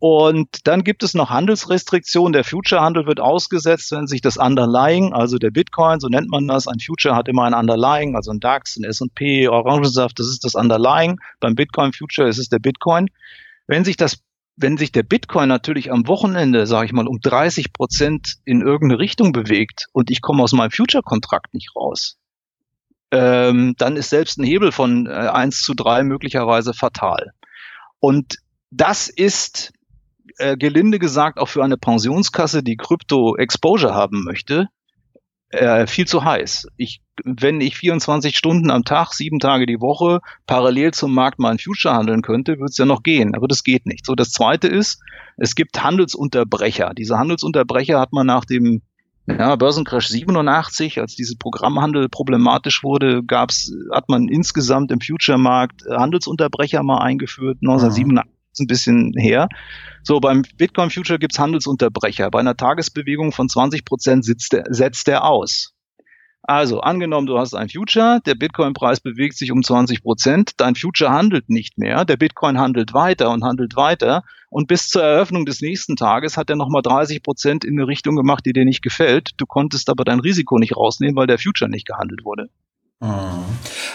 Und 0.00 0.66
dann 0.68 0.84
gibt 0.84 1.02
es 1.02 1.14
noch 1.14 1.30
Handelsrestriktionen. 1.30 2.32
Der 2.32 2.44
Future-Handel 2.44 3.06
wird 3.06 3.18
ausgesetzt, 3.20 3.90
wenn 3.90 4.06
sich 4.06 4.20
das 4.20 4.36
Underlying, 4.36 5.12
also 5.12 5.38
der 5.38 5.50
Bitcoin, 5.50 5.98
so 5.98 6.08
nennt 6.08 6.30
man 6.30 6.46
das, 6.46 6.68
ein 6.68 6.78
Future 6.78 7.16
hat 7.16 7.26
immer 7.26 7.44
ein 7.44 7.54
Underlying, 7.54 8.14
also 8.14 8.30
ein 8.30 8.38
DAX, 8.38 8.76
ein 8.76 8.84
S&P, 8.84 9.48
Orangensaft, 9.48 10.18
das 10.20 10.28
ist 10.28 10.44
das 10.44 10.54
Underlying. 10.54 11.18
Beim 11.40 11.56
Bitcoin 11.56 11.92
Future 11.92 12.28
ist 12.28 12.38
es 12.38 12.48
der 12.48 12.60
Bitcoin. 12.60 13.08
Wenn 13.66 13.84
sich 13.84 13.96
das 13.96 14.22
wenn 14.60 14.76
sich 14.76 14.90
der 14.90 15.04
Bitcoin 15.04 15.48
natürlich 15.48 15.92
am 15.92 16.08
Wochenende, 16.08 16.66
sage 16.66 16.86
ich 16.86 16.92
mal, 16.92 17.06
um 17.06 17.20
30 17.20 17.72
Prozent 17.72 18.38
in 18.44 18.60
irgendeine 18.60 18.98
Richtung 18.98 19.30
bewegt 19.30 19.86
und 19.92 20.10
ich 20.10 20.20
komme 20.20 20.42
aus 20.42 20.52
meinem 20.52 20.72
Future-Kontrakt 20.72 21.54
nicht 21.54 21.76
raus, 21.76 22.16
ähm, 23.12 23.74
dann 23.78 23.96
ist 23.96 24.10
selbst 24.10 24.38
ein 24.38 24.44
Hebel 24.44 24.72
von 24.72 25.06
äh, 25.06 25.10
1 25.10 25.62
zu 25.62 25.74
3 25.74 26.02
möglicherweise 26.02 26.74
fatal. 26.74 27.30
Und 28.00 28.38
das 28.70 29.08
ist 29.08 29.72
äh, 30.38 30.56
gelinde 30.56 30.98
gesagt 30.98 31.38
auch 31.38 31.48
für 31.48 31.64
eine 31.64 31.76
Pensionskasse, 31.76 32.62
die 32.62 32.76
Krypto-Exposure 32.76 33.94
haben 33.94 34.24
möchte, 34.24 34.68
äh, 35.50 35.86
viel 35.86 36.06
zu 36.06 36.24
heiß. 36.24 36.68
Ich, 36.76 37.00
wenn 37.24 37.60
ich 37.60 37.76
24 37.76 38.36
Stunden 38.36 38.70
am 38.70 38.84
Tag, 38.84 39.14
sieben 39.14 39.38
Tage 39.38 39.66
die 39.66 39.80
Woche 39.80 40.20
parallel 40.46 40.92
zum 40.92 41.14
Markt 41.14 41.38
mal 41.38 41.50
ein 41.50 41.58
Future 41.58 41.94
handeln 41.94 42.22
könnte, 42.22 42.58
würde 42.58 42.70
es 42.70 42.78
ja 42.78 42.84
noch 42.84 43.02
gehen. 43.02 43.34
Aber 43.34 43.48
das 43.48 43.64
geht 43.64 43.86
nicht. 43.86 44.04
So, 44.04 44.14
das 44.14 44.30
zweite 44.30 44.68
ist, 44.68 45.00
es 45.36 45.54
gibt 45.54 45.82
Handelsunterbrecher. 45.82 46.92
Diese 46.96 47.18
Handelsunterbrecher 47.18 47.98
hat 47.98 48.12
man 48.12 48.26
nach 48.26 48.44
dem 48.44 48.82
ja, 49.26 49.56
Börsencrash 49.56 50.08
87, 50.08 51.00
als 51.00 51.14
dieses 51.14 51.36
Programmhandel 51.36 52.08
problematisch 52.08 52.82
wurde, 52.82 53.22
gab's, 53.22 53.72
hat 53.92 54.08
man 54.08 54.28
insgesamt 54.28 54.90
im 54.90 55.00
Future-Markt 55.00 55.84
Handelsunterbrecher 55.86 56.82
mal 56.82 56.98
eingeführt, 56.98 57.58
1987 57.60 58.37
ein 58.58 58.66
bisschen 58.66 59.12
her. 59.16 59.48
So, 60.02 60.20
beim 60.20 60.42
Bitcoin 60.56 60.90
Future 60.90 61.18
gibt's 61.18 61.38
Handelsunterbrecher. 61.38 62.30
Bei 62.30 62.40
einer 62.40 62.56
Tagesbewegung 62.56 63.32
von 63.32 63.48
20 63.48 63.84
Prozent 63.84 64.24
setzt 64.24 65.06
der 65.06 65.24
aus. 65.24 65.74
Also 66.42 66.80
angenommen, 66.80 67.26
du 67.26 67.38
hast 67.38 67.54
ein 67.54 67.68
Future, 67.68 68.20
der 68.24 68.34
Bitcoin-Preis 68.34 69.00
bewegt 69.00 69.36
sich 69.36 69.52
um 69.52 69.62
20 69.62 70.02
Prozent, 70.02 70.52
dein 70.56 70.76
Future 70.76 71.10
handelt 71.10 71.50
nicht 71.50 71.76
mehr, 71.76 72.06
der 72.06 72.16
Bitcoin 72.16 72.58
handelt 72.58 72.94
weiter 72.94 73.30
und 73.30 73.44
handelt 73.44 73.76
weiter 73.76 74.24
und 74.48 74.66
bis 74.66 74.88
zur 74.88 75.02
Eröffnung 75.02 75.44
des 75.44 75.60
nächsten 75.60 75.96
Tages 75.96 76.38
hat 76.38 76.48
er 76.48 76.56
nochmal 76.56 76.80
30 76.80 77.22
Prozent 77.22 77.64
in 77.66 77.78
eine 77.78 77.86
Richtung 77.86 78.16
gemacht, 78.16 78.46
die 78.46 78.54
dir 78.54 78.64
nicht 78.64 78.80
gefällt. 78.80 79.32
Du 79.36 79.44
konntest 79.44 79.90
aber 79.90 80.04
dein 80.04 80.20
Risiko 80.20 80.58
nicht 80.58 80.74
rausnehmen, 80.74 81.16
weil 81.16 81.26
der 81.26 81.38
Future 81.38 81.68
nicht 81.68 81.86
gehandelt 81.86 82.24
wurde. 82.24 82.48
Mhm. 83.00 83.44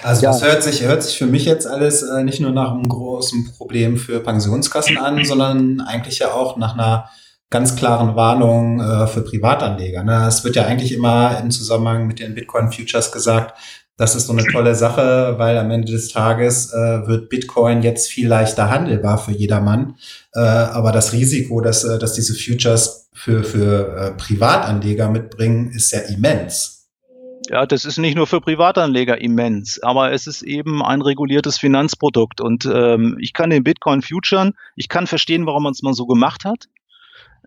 Also 0.02 0.24
ja. 0.24 0.32
das 0.32 0.44
hört 0.44 0.64
sich, 0.64 0.84
hört 0.84 1.04
sich 1.04 1.18
für 1.18 1.26
mich 1.26 1.46
jetzt 1.46 1.68
alles 1.68 2.04
äh, 2.04 2.24
nicht 2.24 2.40
nur 2.40 2.52
nach 2.52 2.72
einem 2.72 2.88
großen 2.88 3.54
Problem 3.58 3.98
für 3.98 4.20
Pensionskassen 4.20 4.98
an, 4.98 5.24
sondern 5.24 5.82
eigentlich 5.82 6.20
ja 6.20 6.32
auch 6.32 6.58
nach 6.58 6.74
einer 6.74 7.10
ganz 7.50 7.76
klaren 7.76 8.16
Warnung 8.16 8.80
äh, 8.80 9.08
für 9.08 9.22
Privatanleger. 9.22 10.04
Ne? 10.04 10.26
Es 10.28 10.44
wird 10.44 10.56
ja 10.56 10.66
eigentlich 10.66 10.92
immer 10.92 11.40
im 11.40 11.52
Zusammenhang 11.52 12.08
mit 12.08 12.20
den 12.20 12.34
Bitcoin 12.34 12.72
Futures 12.72 13.12
gesagt, 13.12 13.58
das 13.96 14.16
ist 14.16 14.26
so 14.26 14.34
eine 14.34 14.44
tolle 14.46 14.74
Sache, 14.74 15.36
weil 15.38 15.56
am 15.58 15.70
Ende 15.70 15.92
des 15.92 16.10
Tages 16.10 16.74
äh, 16.74 17.08
wird 17.08 17.30
Bitcoin 17.30 17.84
jetzt 17.84 18.08
viel 18.08 18.28
leichter 18.28 18.72
handelbar 18.72 19.20
für 19.20 19.32
jedermann. 19.32 19.96
Äh, 20.34 20.40
aber 20.40 20.92
das 20.92 21.14
Risiko, 21.14 21.62
dass, 21.62 21.84
äh, 21.84 22.00
dass 22.00 22.14
diese 22.14 22.34
Futures 22.34 23.08
für, 23.14 23.44
für 23.44 23.96
äh, 23.96 24.12
Privatanleger 24.12 25.10
mitbringen, 25.10 25.72
ist 25.72 25.92
ja 25.92 26.00
immens. 26.00 26.83
Ja, 27.50 27.66
das 27.66 27.86
ist 27.86 27.98
nicht 27.98 28.16
nur 28.16 28.28
für 28.28 28.40
Privatanleger 28.40 29.20
immens, 29.20 29.82
aber 29.84 30.12
es 30.12 30.28
ist 30.28 30.44
eben 30.44 30.82
ein 30.82 31.02
reguliertes 31.02 31.58
Finanzprodukt. 31.58 32.40
Und 32.40 32.66
ähm, 32.66 33.18
ich 33.20 33.34
kann 33.34 33.50
den 33.50 33.64
Bitcoin 33.64 34.02
futuren, 34.02 34.54
ich 34.76 34.88
kann 34.88 35.08
verstehen, 35.08 35.46
warum 35.46 35.64
man 35.64 35.74
es 35.74 35.82
mal 35.82 35.94
so 35.94 36.06
gemacht 36.06 36.46
hat 36.46 36.68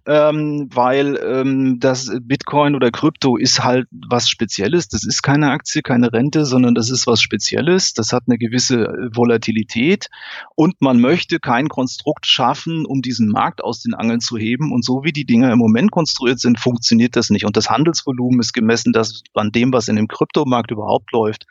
ähm, 0.06 0.68
weil 0.72 1.18
ähm, 1.22 1.78
das 1.80 2.10
Bitcoin 2.22 2.74
oder 2.74 2.90
Krypto 2.90 3.36
ist 3.36 3.64
halt 3.64 3.88
was 3.90 4.28
Spezielles. 4.28 4.88
Das 4.88 5.04
ist 5.04 5.22
keine 5.22 5.50
Aktie, 5.50 5.82
keine 5.82 6.12
Rente, 6.12 6.44
sondern 6.44 6.74
das 6.74 6.90
ist 6.90 7.06
was 7.06 7.20
Spezielles. 7.20 7.92
Das 7.92 8.12
hat 8.12 8.24
eine 8.26 8.38
gewisse 8.38 8.84
äh, 8.84 9.16
Volatilität 9.16 10.08
und 10.54 10.80
man 10.80 11.00
möchte 11.00 11.40
kein 11.40 11.68
Konstrukt 11.68 12.26
schaffen, 12.26 12.86
um 12.86 13.02
diesen 13.02 13.28
Markt 13.28 13.64
aus 13.64 13.82
den 13.82 13.94
Angeln 13.94 14.20
zu 14.20 14.36
heben. 14.36 14.72
Und 14.72 14.84
so 14.84 15.02
wie 15.02 15.12
die 15.12 15.26
Dinger 15.26 15.52
im 15.52 15.58
Moment 15.58 15.90
konstruiert 15.90 16.38
sind, 16.38 16.60
funktioniert 16.60 17.16
das 17.16 17.30
nicht. 17.30 17.44
Und 17.44 17.56
das 17.56 17.68
Handelsvolumen 17.68 18.40
ist 18.40 18.52
gemessen 18.52 18.92
das 18.92 19.22
an 19.34 19.50
dem, 19.50 19.72
was 19.72 19.88
in 19.88 19.96
dem 19.96 20.08
Kryptomarkt 20.08 20.70
überhaupt 20.70 21.12
läuft, 21.12 21.46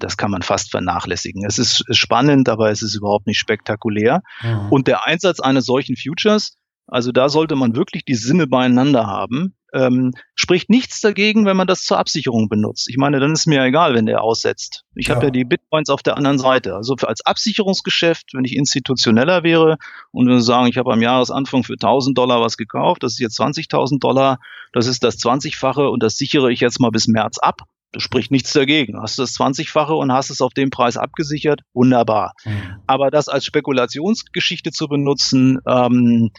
das 0.00 0.18
kann 0.18 0.30
man 0.30 0.42
fast 0.42 0.70
vernachlässigen. 0.70 1.46
Es 1.46 1.58
ist 1.58 1.84
spannend, 1.96 2.50
aber 2.50 2.70
es 2.70 2.82
ist 2.82 2.94
überhaupt 2.94 3.26
nicht 3.26 3.38
spektakulär. 3.38 4.22
Mhm. 4.42 4.68
Und 4.70 4.86
der 4.86 5.06
Einsatz 5.06 5.40
eines 5.40 5.64
solchen 5.64 5.96
Futures 5.96 6.57
also 6.88 7.12
da 7.12 7.28
sollte 7.28 7.54
man 7.54 7.76
wirklich 7.76 8.04
die 8.04 8.14
Sinne 8.14 8.46
beieinander 8.46 9.06
haben. 9.06 9.54
Ähm, 9.74 10.12
spricht 10.34 10.70
nichts 10.70 11.02
dagegen, 11.02 11.44
wenn 11.44 11.56
man 11.56 11.66
das 11.66 11.84
zur 11.84 11.98
Absicherung 11.98 12.48
benutzt. 12.48 12.88
Ich 12.88 12.96
meine, 12.96 13.20
dann 13.20 13.32
ist 13.32 13.44
mir 13.44 13.62
egal, 13.62 13.94
wenn 13.94 14.06
der 14.06 14.22
aussetzt. 14.22 14.84
Ich 14.94 15.08
ja. 15.08 15.14
habe 15.14 15.26
ja 15.26 15.30
die 15.30 15.44
Bitcoins 15.44 15.90
auf 15.90 16.02
der 16.02 16.16
anderen 16.16 16.38
Seite. 16.38 16.74
Also 16.74 16.96
für, 16.98 17.06
als 17.06 17.20
Absicherungsgeschäft, 17.26 18.30
wenn 18.32 18.46
ich 18.46 18.56
institutioneller 18.56 19.42
wäre 19.42 19.76
und 20.10 20.26
würde 20.26 20.40
sagen, 20.40 20.68
ich 20.68 20.78
habe 20.78 20.90
am 20.90 21.02
Jahresanfang 21.02 21.64
für 21.64 21.74
1000 21.74 22.16
Dollar 22.16 22.40
was 22.40 22.56
gekauft, 22.56 23.02
das 23.02 23.12
ist 23.12 23.18
jetzt 23.18 23.38
20.000 23.38 24.00
Dollar, 24.00 24.38
das 24.72 24.86
ist 24.86 25.04
das 25.04 25.18
20-fache 25.18 25.86
und 25.86 26.02
das 26.02 26.16
sichere 26.16 26.50
ich 26.50 26.60
jetzt 26.60 26.80
mal 26.80 26.90
bis 26.90 27.06
März 27.06 27.36
ab. 27.36 27.60
Das 27.92 28.02
spricht 28.02 28.30
nichts 28.30 28.52
dagegen. 28.52 29.00
Hast 29.00 29.18
du 29.18 29.22
das 29.22 29.34
20-fache 29.36 29.92
und 29.92 30.12
hast 30.12 30.30
es 30.30 30.40
auf 30.40 30.52
dem 30.52 30.70
Preis 30.70 30.96
abgesichert, 30.96 31.60
wunderbar. 31.74 32.32
Mhm. 32.44 32.82
Aber 32.86 33.10
das 33.10 33.28
als 33.28 33.44
Spekulationsgeschichte 33.46 34.72
zu 34.72 34.88
benutzen, 34.88 35.58
ähm, 35.66 36.30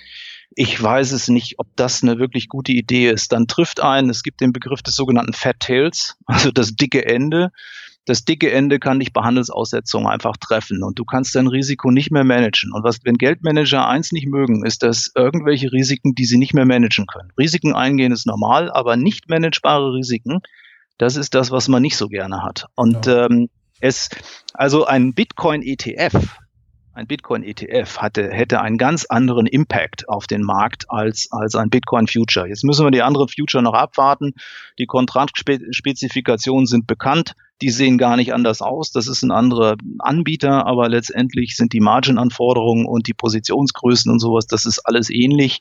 ich 0.55 0.81
weiß 0.81 1.11
es 1.11 1.27
nicht, 1.27 1.55
ob 1.59 1.67
das 1.75 2.03
eine 2.03 2.19
wirklich 2.19 2.49
gute 2.49 2.71
Idee 2.71 3.09
ist. 3.09 3.31
Dann 3.31 3.47
trifft 3.47 3.81
ein, 3.81 4.09
es 4.09 4.23
gibt 4.23 4.41
den 4.41 4.51
Begriff 4.51 4.81
des 4.81 4.95
sogenannten 4.95 5.33
Fat 5.33 5.59
Tails, 5.59 6.17
also 6.25 6.51
das 6.51 6.75
dicke 6.75 7.05
Ende. 7.05 7.51
Das 8.05 8.25
dicke 8.25 8.51
Ende 8.51 8.79
kann 8.79 8.99
dich 8.99 9.13
bei 9.13 9.21
Handelsaussetzungen 9.21 10.07
einfach 10.07 10.35
treffen 10.37 10.83
und 10.83 10.97
du 10.97 11.05
kannst 11.05 11.35
dein 11.35 11.45
Risiko 11.45 11.91
nicht 11.91 12.11
mehr 12.11 12.23
managen. 12.23 12.71
Und 12.73 12.83
was, 12.83 12.99
wenn 13.03 13.19
Geldmanager 13.19 13.87
eins 13.87 14.11
nicht 14.11 14.27
mögen, 14.27 14.65
ist, 14.65 14.81
dass 14.81 15.11
irgendwelche 15.13 15.71
Risiken, 15.71 16.15
die 16.15 16.25
sie 16.25 16.37
nicht 16.37 16.55
mehr 16.55 16.65
managen 16.65 17.05
können. 17.05 17.31
Risiken 17.37 17.75
eingehen 17.75 18.11
ist 18.11 18.25
normal, 18.25 18.71
aber 18.71 18.97
nicht 18.97 19.29
managebare 19.29 19.93
Risiken, 19.93 20.39
das 20.97 21.17
ist 21.17 21.35
das, 21.35 21.51
was 21.51 21.67
man 21.67 21.83
nicht 21.83 21.97
so 21.97 22.07
gerne 22.07 22.41
hat. 22.41 22.65
Und 22.73 23.05
ja. 23.05 23.27
ähm, 23.27 23.49
es, 23.79 24.09
also 24.53 24.85
ein 24.85 25.13
Bitcoin-ETF, 25.13 26.39
ein 26.99 27.07
Bitcoin-ETF 27.07 27.97
hatte, 27.97 28.29
hätte 28.29 28.61
einen 28.61 28.77
ganz 28.77 29.05
anderen 29.05 29.47
Impact 29.47 30.07
auf 30.09 30.27
den 30.27 30.43
Markt 30.43 30.85
als, 30.89 31.29
als 31.31 31.55
ein 31.55 31.69
Bitcoin-Future. 31.69 32.47
Jetzt 32.47 32.63
müssen 32.63 32.85
wir 32.85 32.91
die 32.91 33.01
anderen 33.01 33.29
Future 33.29 33.63
noch 33.63 33.73
abwarten. 33.73 34.33
Die 34.77 34.85
Kontraktspezifikationen 34.85 36.67
sind 36.67 36.87
bekannt. 36.87 37.33
Die 37.61 37.71
sehen 37.71 37.97
gar 37.97 38.15
nicht 38.15 38.33
anders 38.33 38.61
aus. 38.61 38.91
Das 38.91 39.07
ist 39.07 39.23
ein 39.23 39.31
anderer 39.31 39.75
Anbieter, 39.99 40.65
aber 40.65 40.87
letztendlich 40.87 41.55
sind 41.55 41.73
die 41.73 41.81
Margin-Anforderungen 41.81 42.85
und 42.85 43.07
die 43.07 43.13
Positionsgrößen 43.13 44.11
und 44.11 44.19
sowas, 44.19 44.47
das 44.47 44.65
ist 44.65 44.79
alles 44.79 45.09
ähnlich. 45.09 45.59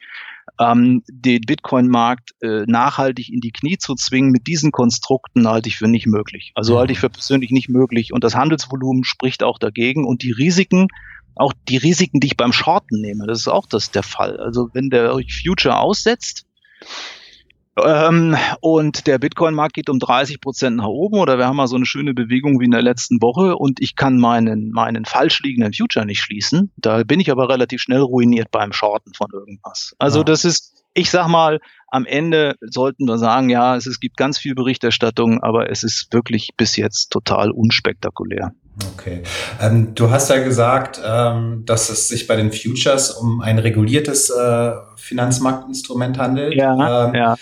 Ähm, 0.61 1.03
den 1.09 1.40
Bitcoin-Markt 1.42 2.35
äh, 2.40 2.64
nachhaltig 2.66 3.33
in 3.33 3.40
die 3.40 3.53
Knie 3.53 3.79
zu 3.79 3.94
zwingen 3.94 4.31
mit 4.31 4.46
diesen 4.46 4.72
Konstrukten 4.72 5.48
halte 5.48 5.68
ich 5.68 5.77
für 5.77 5.88
nicht 5.88 6.07
möglich. 6.07 6.53
Also 6.55 6.79
halte 6.79 6.92
ich 6.92 7.01
für 7.01 7.11
persönlich 7.11 7.51
nicht 7.51 7.68
möglich. 7.68 8.12
Und 8.12 8.24
das 8.24 8.35
Handelsvolumen 8.35 9.05
spricht 9.05 9.42
auch 9.42 9.59
dagegen. 9.59 10.05
Und 10.05 10.22
die 10.22 10.33
Risiken, 10.33 10.88
auch 11.38 11.53
die 11.68 11.77
Risiken, 11.77 12.20
die 12.20 12.29
ich 12.29 12.37
beim 12.37 12.53
Shorten 12.53 13.01
nehme, 13.01 13.27
das 13.27 13.40
ist 13.40 13.48
auch 13.48 13.66
das 13.66 13.90
der 13.90 14.03
Fall. 14.03 14.38
Also 14.38 14.68
wenn 14.72 14.90
der 14.90 15.18
Future 15.42 15.79
aussetzt, 15.79 16.46
ähm, 17.85 18.37
und 18.61 19.07
der 19.07 19.18
Bitcoin-Markt 19.18 19.74
geht 19.74 19.88
um 19.88 19.98
30 19.98 20.40
Prozent 20.40 20.77
nach 20.77 20.87
oben 20.87 21.18
oder 21.18 21.38
wir 21.38 21.46
haben 21.46 21.57
mal 21.57 21.66
so 21.66 21.77
eine 21.77 21.87
schöne 21.87 22.14
Bewegung 22.14 22.61
wie 22.61 22.64
in 22.64 22.70
der 22.70 22.83
letzten 22.83 23.20
Woche 23.22 23.57
und 23.57 23.81
ich 23.81 23.96
kann 23.96 24.18
meinen, 24.18 24.70
meinen 24.70 25.05
falsch 25.05 25.40
liegenden 25.42 25.72
Future 25.72 26.07
nicht 26.07 26.20
schließen. 26.20 26.72
Da 26.77 27.03
bin 27.05 27.20
ich 27.20 27.31
aber 27.31 27.48
relativ 27.48 27.81
schnell 27.81 28.01
ruiniert 28.01 28.51
beim 28.51 28.72
Shorten 28.72 29.14
von 29.14 29.29
irgendwas. 29.33 29.94
Also 29.98 30.20
ja. 30.20 30.24
das 30.24 30.44
ist, 30.44 30.85
ich 30.94 31.11
sag 31.11 31.29
mal, 31.29 31.61
am 31.88 32.05
Ende 32.05 32.57
sollten 32.61 33.07
wir 33.07 33.18
sagen, 33.18 33.48
ja, 33.48 33.77
es, 33.77 33.87
es 33.87 34.01
gibt 34.01 34.16
ganz 34.16 34.38
viel 34.38 34.55
Berichterstattung, 34.55 35.42
aber 35.42 35.70
es 35.70 35.83
ist 35.83 36.12
wirklich 36.12 36.51
bis 36.57 36.77
jetzt 36.77 37.11
total 37.11 37.51
unspektakulär. 37.51 38.53
Okay. 38.95 39.23
Ähm, 39.61 39.95
du 39.95 40.11
hast 40.11 40.31
ja 40.31 40.43
gesagt, 40.43 41.01
ähm, 41.05 41.64
dass 41.64 41.91
es 41.91 42.09
sich 42.09 42.27
bei 42.27 42.37
den 42.37 42.53
Futures 42.53 43.11
um 43.11 43.41
ein 43.41 43.59
reguliertes 43.59 44.31
äh, 44.31 44.73
Finanzmarktinstrument 44.97 46.19
handelt. 46.19 46.55
Ja, 46.55 47.09
ähm, 47.09 47.14
ja. 47.14 47.37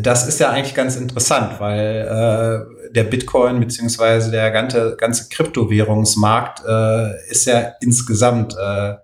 Das 0.00 0.28
ist 0.28 0.38
ja 0.38 0.50
eigentlich 0.50 0.76
ganz 0.76 0.96
interessant, 0.96 1.58
weil 1.58 2.06
äh, 2.06 2.92
der 2.92 3.02
Bitcoin 3.04 3.58
beziehungsweise 3.58 4.30
der 4.30 4.52
ganze, 4.52 4.96
ganze 4.96 5.28
Kryptowährungsmarkt 5.28 6.62
äh, 6.64 7.30
ist 7.30 7.46
ja 7.46 7.72
insgesamt 7.80 8.54
äh, 8.54 8.94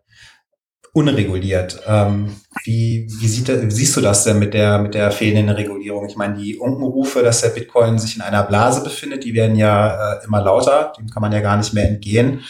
unreguliert. 0.99 1.81
Ähm, 1.87 2.37
wie 2.65 3.07
wie, 3.09 3.29
sieht, 3.29 3.51
siehst 3.69 3.97
du 3.97 4.01
das 4.01 4.25
denn 4.25 4.39
mit 4.39 4.53
der, 4.53 4.79
mit 4.79 4.95
der 4.95 5.11
fehlenden 5.13 5.55
Regulierung? 5.55 6.07
Ich 6.07 6.17
meine, 6.17 6.37
die 6.37 6.59
Unkenrufe, 6.59 7.23
dass 7.23 7.41
der 7.41 7.51
Bitcoin 7.51 7.99
sich 7.99 8.17
in 8.17 8.23
einer 8.23 8.43
Blase 8.43 8.83
befindet, 8.83 9.25
die 9.25 9.35
werden 9.35 9.57
ja 9.57 10.15
äh, 10.15 10.25
immer 10.25 10.43
lauter, 10.43 10.93
dem 10.99 11.09
kann 11.09 11.21
man 11.21 11.33
ja 11.33 11.41
gar 11.41 11.57
nicht 11.57 11.73
mehr 11.73 11.89
entgehen. 11.89 12.41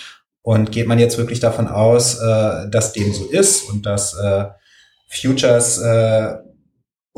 Und 0.42 0.72
geht 0.72 0.86
man 0.86 0.98
jetzt 0.98 1.18
wirklich 1.18 1.40
davon 1.40 1.68
aus, 1.68 2.18
äh, 2.20 2.70
dass 2.70 2.94
dem 2.94 3.12
so 3.12 3.26
ist 3.26 3.68
und 3.68 3.84
dass 3.84 4.14
äh, 4.14 4.46
Futures 5.08 5.78
äh, 5.78 6.36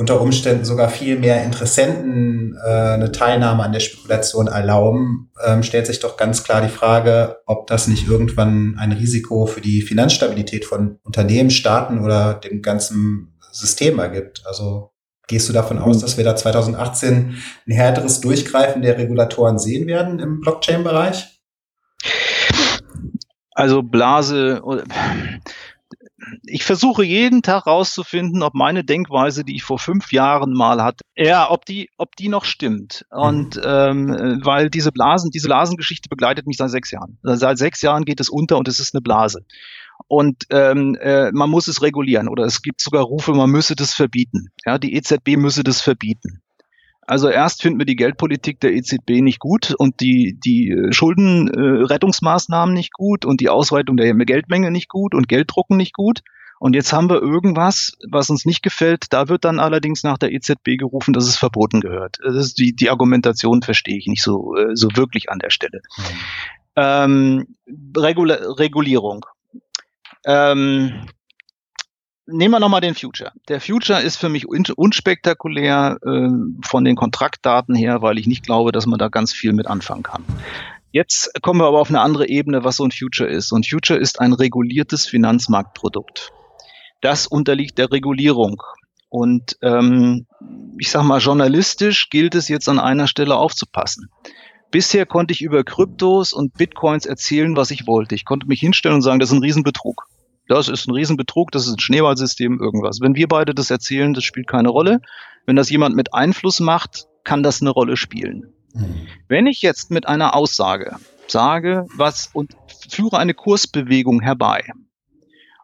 unter 0.00 0.22
Umständen 0.22 0.64
sogar 0.64 0.88
viel 0.88 1.18
mehr 1.18 1.44
Interessenten 1.44 2.56
äh, 2.64 2.70
eine 2.70 3.12
Teilnahme 3.12 3.62
an 3.62 3.72
der 3.72 3.80
Spekulation 3.80 4.46
erlauben, 4.46 5.30
ähm, 5.44 5.62
stellt 5.62 5.86
sich 5.86 6.00
doch 6.00 6.16
ganz 6.16 6.42
klar 6.42 6.62
die 6.62 6.70
Frage, 6.70 7.36
ob 7.44 7.66
das 7.66 7.86
nicht 7.86 8.08
irgendwann 8.08 8.78
ein 8.78 8.92
Risiko 8.92 9.44
für 9.44 9.60
die 9.60 9.82
Finanzstabilität 9.82 10.64
von 10.64 10.98
Unternehmen, 11.02 11.50
Staaten 11.50 12.02
oder 12.02 12.32
dem 12.32 12.62
ganzen 12.62 13.38
System 13.52 13.98
ergibt. 13.98 14.42
Also 14.46 14.92
gehst 15.28 15.50
du 15.50 15.52
davon 15.52 15.78
aus, 15.78 15.98
dass 15.98 16.16
wir 16.16 16.24
da 16.24 16.34
2018 16.34 17.36
ein 17.66 17.72
härteres 17.72 18.22
Durchgreifen 18.22 18.80
der 18.80 18.96
Regulatoren 18.96 19.58
sehen 19.58 19.86
werden 19.86 20.18
im 20.18 20.40
Blockchain-Bereich? 20.40 21.42
Also 23.50 23.82
Blase, 23.82 24.62
ich 26.44 26.64
versuche 26.64 27.04
jeden 27.04 27.42
Tag 27.42 27.66
rauszufinden, 27.66 28.42
ob 28.42 28.54
meine 28.54 28.84
Denkweise, 28.84 29.44
die 29.44 29.56
ich 29.56 29.62
vor 29.62 29.78
fünf 29.78 30.12
Jahren 30.12 30.52
mal 30.52 30.82
hatte, 30.82 31.04
ja, 31.16 31.50
ob 31.50 31.64
die, 31.64 31.90
ob 31.96 32.16
die 32.16 32.28
noch 32.28 32.44
stimmt. 32.44 33.04
Und 33.10 33.56
mhm. 33.56 33.62
ähm, 33.64 34.40
weil 34.42 34.70
diese 34.70 34.92
Blasen, 34.92 35.30
diese 35.30 35.48
Blasengeschichte 35.48 36.08
begleitet 36.08 36.46
mich 36.46 36.56
seit 36.56 36.70
sechs 36.70 36.90
Jahren. 36.90 37.18
Seit 37.22 37.58
sechs 37.58 37.82
Jahren 37.82 38.04
geht 38.04 38.20
es 38.20 38.28
unter 38.28 38.58
und 38.58 38.68
es 38.68 38.80
ist 38.80 38.94
eine 38.94 39.02
Blase. 39.02 39.44
Und 40.08 40.44
ähm, 40.50 40.96
äh, 41.00 41.30
man 41.32 41.50
muss 41.50 41.68
es 41.68 41.82
regulieren 41.82 42.28
oder 42.28 42.44
es 42.44 42.62
gibt 42.62 42.80
sogar 42.80 43.02
Rufe, 43.02 43.32
man 43.32 43.50
müsse 43.50 43.76
das 43.76 43.94
verbieten. 43.94 44.48
Ja, 44.64 44.78
die 44.78 44.94
EZB 44.94 45.36
müsse 45.36 45.62
das 45.62 45.80
verbieten. 45.80 46.40
Also 47.10 47.28
erst 47.28 47.62
finden 47.62 47.80
wir 47.80 47.86
die 47.86 47.96
Geldpolitik 47.96 48.60
der 48.60 48.72
EZB 48.72 49.20
nicht 49.20 49.40
gut 49.40 49.74
und 49.76 49.98
die, 49.98 50.38
die 50.38 50.70
äh, 50.70 50.92
Schuldenrettungsmaßnahmen 50.92 52.72
äh, 52.72 52.78
nicht 52.78 52.92
gut 52.92 53.24
und 53.24 53.40
die 53.40 53.48
Ausweitung 53.48 53.96
der 53.96 54.14
Geldmenge 54.14 54.70
nicht 54.70 54.88
gut 54.88 55.16
und 55.16 55.26
Gelddrucken 55.26 55.76
nicht 55.76 55.92
gut. 55.92 56.20
Und 56.60 56.76
jetzt 56.76 56.92
haben 56.92 57.10
wir 57.10 57.20
irgendwas, 57.20 57.96
was 58.08 58.30
uns 58.30 58.44
nicht 58.44 58.62
gefällt. 58.62 59.06
Da 59.10 59.28
wird 59.28 59.44
dann 59.44 59.58
allerdings 59.58 60.04
nach 60.04 60.18
der 60.18 60.30
EZB 60.30 60.78
gerufen, 60.78 61.12
dass 61.12 61.26
es 61.26 61.36
verboten 61.36 61.80
gehört. 61.80 62.18
Das 62.22 62.36
ist 62.36 62.58
die, 62.58 62.76
die 62.76 62.90
Argumentation 62.90 63.60
verstehe 63.60 63.98
ich 63.98 64.06
nicht 64.06 64.22
so, 64.22 64.54
äh, 64.54 64.76
so 64.76 64.86
wirklich 64.94 65.30
an 65.30 65.40
der 65.40 65.50
Stelle. 65.50 65.80
Mhm. 65.96 66.04
Ähm, 66.76 67.46
Regula 67.96 68.36
Regulierung. 68.56 69.26
Ähm, 70.24 71.06
nehmen 72.30 72.52
wir 72.52 72.60
nochmal 72.60 72.80
den 72.80 72.94
Future. 72.94 73.32
Der 73.48 73.60
Future 73.60 74.00
ist 74.00 74.16
für 74.16 74.28
mich 74.28 74.46
unspektakulär 74.48 75.98
äh, 76.04 76.28
von 76.64 76.84
den 76.84 76.96
Kontraktdaten 76.96 77.74
her, 77.74 78.02
weil 78.02 78.18
ich 78.18 78.26
nicht 78.26 78.44
glaube, 78.44 78.72
dass 78.72 78.86
man 78.86 78.98
da 78.98 79.08
ganz 79.08 79.32
viel 79.32 79.52
mit 79.52 79.66
anfangen 79.66 80.02
kann. 80.02 80.24
Jetzt 80.92 81.30
kommen 81.42 81.60
wir 81.60 81.66
aber 81.66 81.80
auf 81.80 81.88
eine 81.88 82.00
andere 82.00 82.28
Ebene, 82.28 82.64
was 82.64 82.76
so 82.76 82.84
ein 82.84 82.90
Future 82.90 83.28
ist. 83.28 83.52
Und 83.52 83.68
Future 83.68 83.98
ist 83.98 84.20
ein 84.20 84.32
reguliertes 84.32 85.06
Finanzmarktprodukt. 85.06 86.32
Das 87.00 87.26
unterliegt 87.26 87.78
der 87.78 87.92
Regulierung. 87.92 88.62
Und 89.08 89.56
ähm, 89.62 90.26
ich 90.78 90.90
sage 90.90 91.06
mal, 91.06 91.20
journalistisch 91.20 92.10
gilt 92.10 92.34
es 92.34 92.48
jetzt 92.48 92.68
an 92.68 92.78
einer 92.78 93.06
Stelle 93.06 93.36
aufzupassen. 93.36 94.08
Bisher 94.70 95.04
konnte 95.04 95.32
ich 95.32 95.42
über 95.42 95.64
Kryptos 95.64 96.32
und 96.32 96.54
Bitcoins 96.54 97.06
erzählen, 97.06 97.56
was 97.56 97.72
ich 97.72 97.86
wollte. 97.88 98.14
Ich 98.14 98.24
konnte 98.24 98.46
mich 98.46 98.60
hinstellen 98.60 98.96
und 98.96 99.02
sagen, 99.02 99.18
das 99.18 99.30
ist 99.30 99.36
ein 99.36 99.42
Riesenbetrug. 99.42 100.06
Das 100.50 100.66
ist 100.66 100.88
ein 100.88 100.94
Riesenbetrug, 100.94 101.52
das 101.52 101.68
ist 101.68 101.74
ein 101.74 101.78
Schneeballsystem, 101.78 102.58
irgendwas. 102.58 103.00
Wenn 103.00 103.14
wir 103.14 103.28
beide 103.28 103.54
das 103.54 103.70
erzählen, 103.70 104.14
das 104.14 104.24
spielt 104.24 104.48
keine 104.48 104.68
Rolle. 104.68 105.00
Wenn 105.46 105.54
das 105.54 105.70
jemand 105.70 105.94
mit 105.94 106.12
Einfluss 106.12 106.58
macht, 106.58 107.06
kann 107.22 107.44
das 107.44 107.60
eine 107.60 107.70
Rolle 107.70 107.96
spielen. 107.96 108.52
Mhm. 108.74 109.06
Wenn 109.28 109.46
ich 109.46 109.62
jetzt 109.62 109.92
mit 109.92 110.08
einer 110.08 110.34
Aussage 110.34 110.96
sage, 111.28 111.86
was 111.94 112.30
und 112.32 112.56
führe 112.88 113.18
eine 113.18 113.32
Kursbewegung 113.32 114.20
herbei 114.22 114.64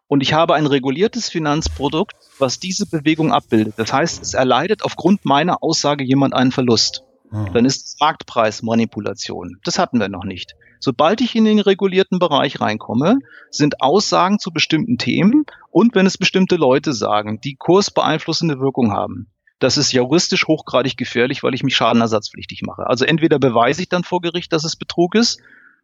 und 0.07 0.21
ich 0.23 0.31
habe 0.31 0.55
ein 0.55 0.65
reguliertes 0.65 1.27
Finanzprodukt, 1.27 2.15
was 2.39 2.61
diese 2.61 2.85
Bewegung 2.85 3.33
abbildet, 3.33 3.73
das 3.75 3.91
heißt, 3.91 4.21
es 4.21 4.35
erleidet 4.35 4.83
aufgrund 4.83 5.25
meiner 5.25 5.61
Aussage 5.63 6.05
jemand 6.05 6.33
einen 6.33 6.53
Verlust, 6.53 7.03
mhm. 7.29 7.51
dann 7.51 7.65
ist 7.65 7.87
es 7.87 7.97
Marktpreismanipulation. 7.99 9.59
Das 9.65 9.79
hatten 9.79 9.99
wir 9.99 10.07
noch 10.07 10.23
nicht. 10.23 10.55
Sobald 10.79 11.21
ich 11.21 11.35
in 11.35 11.45
den 11.45 11.59
regulierten 11.59 12.19
Bereich 12.19 12.61
reinkomme, 12.61 13.19
sind 13.49 13.81
Aussagen 13.81 14.39
zu 14.39 14.51
bestimmten 14.51 14.97
Themen 14.97 15.45
und 15.71 15.95
wenn 15.95 16.05
es 16.05 16.17
bestimmte 16.17 16.55
Leute 16.55 16.93
sagen, 16.93 17.39
die 17.41 17.55
kursbeeinflussende 17.55 18.59
Wirkung 18.59 18.91
haben, 18.91 19.27
das 19.59 19.77
ist 19.77 19.91
juristisch 19.91 20.47
hochgradig 20.47 20.97
gefährlich, 20.97 21.41
weil 21.43 21.55
ich 21.55 21.63
mich 21.63 21.75
schadenersatzpflichtig 21.75 22.61
mache. 22.61 22.85
Also 22.87 23.05
entweder 23.05 23.39
beweise 23.39 23.81
ich 23.81 23.89
dann 23.89 24.03
vor 24.03 24.21
Gericht, 24.21 24.53
dass 24.53 24.63
es 24.63 24.75
Betrug 24.75 25.15
ist, 25.15 25.39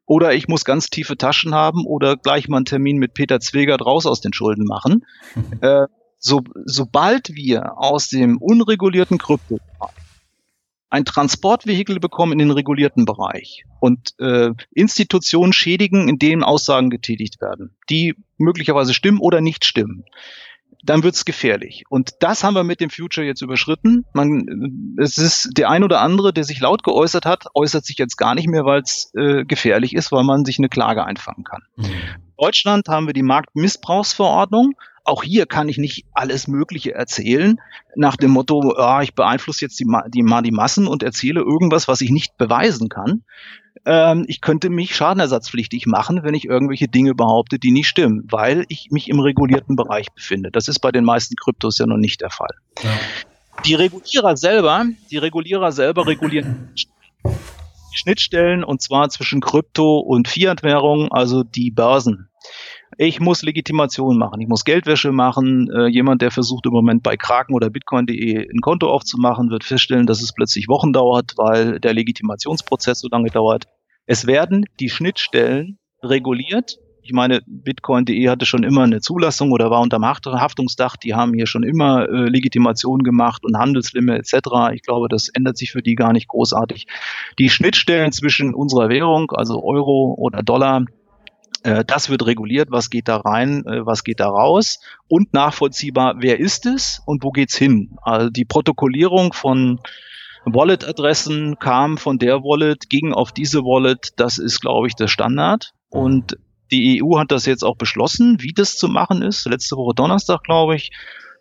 oder 0.05 0.33
ich 0.33 0.47
muss 0.47 0.65
ganz 0.65 0.89
tiefe 0.89 1.17
Taschen 1.17 1.55
haben 1.55 1.85
oder 1.85 2.17
gleich 2.17 2.49
mal 2.49 2.57
einen 2.57 2.65
Termin 2.65 2.97
mit 2.97 3.13
Peter 3.13 3.39
Zwegert 3.39 3.85
raus 3.85 4.05
aus 4.05 4.21
den 4.21 4.33
Schulden 4.33 4.65
machen. 4.65 5.05
äh, 5.61 5.87
so, 6.19 6.41
sobald 6.65 7.35
wir 7.35 7.77
aus 7.77 8.07
dem 8.09 8.37
unregulierten 8.37 9.17
Krypto 9.17 9.59
ein 10.93 11.05
Transportvehikel 11.05 11.99
bekommen 11.99 12.33
in 12.33 12.37
den 12.37 12.51
regulierten 12.51 13.05
Bereich 13.05 13.65
und 13.79 14.13
äh, 14.19 14.51
Institutionen 14.71 15.51
schädigen, 15.51 16.07
in 16.07 16.19
denen 16.19 16.43
Aussagen 16.43 16.91
getätigt 16.91 17.41
werden, 17.41 17.75
die 17.89 18.13
möglicherweise 18.37 18.93
stimmen 18.93 19.17
oder 19.19 19.41
nicht 19.41 19.65
stimmen, 19.65 20.05
dann 20.83 21.01
wird's 21.01 21.25
gefährlich. 21.25 21.85
Und 21.89 22.11
das 22.19 22.43
haben 22.43 22.53
wir 22.53 22.63
mit 22.63 22.79
dem 22.79 22.91
Future 22.91 23.25
jetzt 23.25 23.41
überschritten. 23.41 24.05
Man, 24.13 24.95
es 24.99 25.17
ist 25.17 25.57
der 25.57 25.71
ein 25.71 25.83
oder 25.83 25.99
andere, 25.99 26.31
der 26.31 26.43
sich 26.43 26.59
laut 26.59 26.83
geäußert 26.83 27.25
hat, 27.25 27.45
äußert 27.55 27.85
sich 27.85 27.97
jetzt 27.97 28.17
gar 28.17 28.35
nicht 28.35 28.47
mehr, 28.47 28.63
weil 28.63 28.81
es 28.81 29.11
äh, 29.15 29.45
gefährlich 29.45 29.95
ist, 29.95 30.11
weil 30.11 30.23
man 30.23 30.45
sich 30.45 30.59
eine 30.59 30.69
Klage 30.69 31.05
einfangen 31.05 31.43
kann. 31.43 31.63
Mhm. 31.75 31.85
In 31.85 32.33
Deutschland 32.37 32.87
haben 32.87 33.07
wir 33.07 33.13
die 33.13 33.23
Marktmissbrauchsverordnung. 33.23 34.73
Auch 35.03 35.23
hier 35.23 35.45
kann 35.45 35.67
ich 35.67 35.77
nicht 35.77 36.05
alles 36.13 36.47
Mögliche 36.47 36.93
erzählen, 36.93 37.59
nach 37.95 38.15
dem 38.15 38.31
Motto, 38.31 38.73
ah, 38.77 39.01
ich 39.01 39.15
beeinflusse 39.15 39.65
jetzt 39.65 39.79
die, 39.79 39.85
die, 40.07 40.23
die 40.43 40.51
Massen 40.51 40.87
und 40.87 41.03
erzähle 41.03 41.41
irgendwas, 41.41 41.87
was 41.87 42.01
ich 42.01 42.09
nicht 42.09 42.37
beweisen 42.37 42.89
kann 42.89 43.23
ähm, 43.85 44.25
ich 44.27 44.41
könnte 44.41 44.69
mich 44.69 44.95
schadenersatzpflichtig 44.95 45.85
machen, 45.87 46.23
wenn 46.23 46.33
ich 46.33 46.45
irgendwelche 46.45 46.87
Dinge 46.87 47.15
behaupte, 47.15 47.59
die 47.59 47.71
nicht 47.71 47.87
stimmen, 47.87 48.27
weil 48.29 48.65
ich 48.69 48.89
mich 48.91 49.09
im 49.09 49.19
regulierten 49.19 49.75
Bereich 49.75 50.07
befinde. 50.13 50.51
Das 50.51 50.67
ist 50.67 50.79
bei 50.79 50.91
den 50.91 51.03
meisten 51.03 51.35
Kryptos 51.35 51.77
ja 51.77 51.85
noch 51.85 51.97
nicht 51.97 52.21
der 52.21 52.29
Fall. 52.29 52.55
Ja. 52.81 52.91
Die 53.65 53.75
Regulierer 53.75 54.35
selber, 54.35 54.85
die 55.11 55.17
Regulierer 55.17 55.71
selber 55.71 56.07
regulieren 56.07 56.71
Schnittstellen 57.93 58.63
und 58.63 58.81
zwar 58.81 59.09
zwischen 59.09 59.39
Krypto 59.39 59.99
und 59.99 60.27
Fiat-Währung, 60.27 61.11
also 61.11 61.43
die 61.43 61.69
Börsen. 61.69 62.29
Ich 62.97 63.19
muss 63.19 63.41
Legitimation 63.41 64.17
machen, 64.17 64.41
ich 64.41 64.47
muss 64.47 64.65
Geldwäsche 64.65 65.11
machen. 65.11 65.69
Äh, 65.71 65.87
jemand, 65.87 66.21
der 66.21 66.31
versucht 66.31 66.65
im 66.65 66.73
Moment 66.73 67.03
bei 67.03 67.17
Kraken 67.17 67.53
oder 67.53 67.69
Bitcoin.de 67.69 68.49
ein 68.49 68.61
Konto 68.61 68.89
aufzumachen, 68.89 69.49
wird 69.49 69.63
feststellen, 69.63 70.05
dass 70.05 70.21
es 70.21 70.33
plötzlich 70.33 70.67
Wochen 70.67 70.93
dauert, 70.93 71.33
weil 71.37 71.79
der 71.79 71.93
Legitimationsprozess 71.93 72.99
so 72.99 73.07
lange 73.09 73.29
dauert. 73.29 73.65
Es 74.05 74.27
werden 74.27 74.65
die 74.79 74.89
Schnittstellen 74.89 75.77
reguliert. 76.03 76.77
Ich 77.05 77.11
meine, 77.11 77.41
Bitcoin.de 77.45 78.29
hatte 78.29 78.45
schon 78.45 78.63
immer 78.63 78.83
eine 78.83 79.01
Zulassung 79.01 79.51
oder 79.51 79.69
war 79.69 79.81
unter 79.81 79.97
dem 79.97 80.05
Haftungsdach. 80.05 80.95
Die 80.95 81.13
haben 81.13 81.33
hier 81.33 81.47
schon 81.47 81.63
immer 81.63 82.07
äh, 82.07 82.29
Legitimation 82.29 83.03
gemacht 83.03 83.43
und 83.43 83.57
Handelslimit 83.57 84.19
etc. 84.19 84.73
Ich 84.73 84.83
glaube, 84.83 85.09
das 85.09 85.27
ändert 85.27 85.57
sich 85.57 85.71
für 85.71 85.81
die 85.81 85.95
gar 85.95 86.13
nicht 86.13 86.29
großartig. 86.29 86.87
Die 87.39 87.49
Schnittstellen 87.49 88.13
zwischen 88.13 88.53
unserer 88.53 88.87
Währung, 88.87 89.31
also 89.31 89.61
Euro 89.63 90.15
oder 90.17 90.43
Dollar, 90.43 90.85
äh, 91.63 91.83
das 91.85 92.09
wird 92.09 92.25
reguliert, 92.25 92.69
was 92.71 92.89
geht 92.89 93.07
da 93.07 93.17
rein, 93.17 93.65
äh, 93.65 93.85
was 93.85 94.03
geht 94.03 94.19
da 94.19 94.27
raus 94.27 94.79
und 95.07 95.33
nachvollziehbar, 95.33 96.15
wer 96.19 96.39
ist 96.39 96.65
es 96.65 97.01
und 97.05 97.23
wo 97.23 97.31
geht's 97.31 97.57
hin. 97.57 97.97
Also 98.01 98.29
die 98.29 98.45
Protokollierung 98.45 99.33
von 99.33 99.79
Wallet-Adressen 100.45 101.57
kam 101.59 101.97
von 101.97 102.19
der 102.19 102.41
Wallet, 102.43 102.89
ging 102.89 103.13
auf 103.13 103.31
diese 103.31 103.59
Wallet, 103.59 104.13
das 104.17 104.37
ist, 104.37 104.59
glaube 104.59 104.87
ich, 104.87 104.95
der 104.95 105.07
Standard. 105.07 105.71
Und 105.89 106.37
die 106.71 107.01
EU 107.01 107.17
hat 107.19 107.31
das 107.31 107.45
jetzt 107.45 107.63
auch 107.63 107.77
beschlossen, 107.77 108.37
wie 108.41 108.51
das 108.53 108.75
zu 108.75 108.87
machen 108.87 109.21
ist. 109.21 109.45
Letzte 109.45 109.77
Woche 109.77 109.93
Donnerstag, 109.95 110.43
glaube 110.43 110.75
ich. 110.75 110.91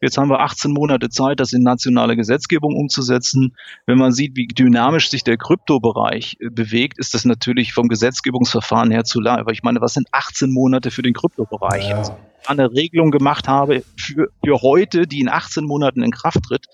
Jetzt 0.03 0.19
haben 0.19 0.29
wir 0.29 0.41
18 0.41 0.73
Monate 0.73 1.11
Zeit, 1.11 1.39
das 1.39 1.53
in 1.53 1.63
nationale 1.63 2.17
Gesetzgebung 2.17 2.75
umzusetzen. 2.75 3.55
Wenn 3.87 3.99
man 3.99 4.11
sieht, 4.11 4.37
wie 4.37 4.49
dynamisch 4.49 5.09
sich 5.09 5.23
der 5.23 5.37
Kryptobereich 5.37 6.39
äh, 6.41 6.51
bewegt, 6.51 6.99
ist 6.99 7.15
das 7.15 7.25
natürlich 7.25 7.73
vom 7.73 7.87
Gesetzgebungsverfahren 7.87 8.91
her 8.91 9.05
zu 9.05 9.21
lang. 9.21 9.39
Aber 9.39 9.53
ich 9.53 9.63
meine, 9.63 9.81
was 9.81 9.95
sind 9.95 10.09
18 10.11 10.53
Monate 10.53 10.91
für 10.91 11.03
den 11.03 11.15
Kryptobereich? 11.15 11.89
Ja. 11.89 11.99
Also, 11.99 12.17
eine 12.47 12.73
Regelung 12.73 13.11
gemacht 13.11 13.49
habe 13.49 13.83
für, 13.97 14.29
für 14.45 14.63
heute, 14.63 15.07
die 15.07 15.21
in 15.21 15.29
18 15.29 15.65
Monaten 15.65 16.03
in 16.03 16.11
Kraft 16.11 16.43
tritt, 16.43 16.67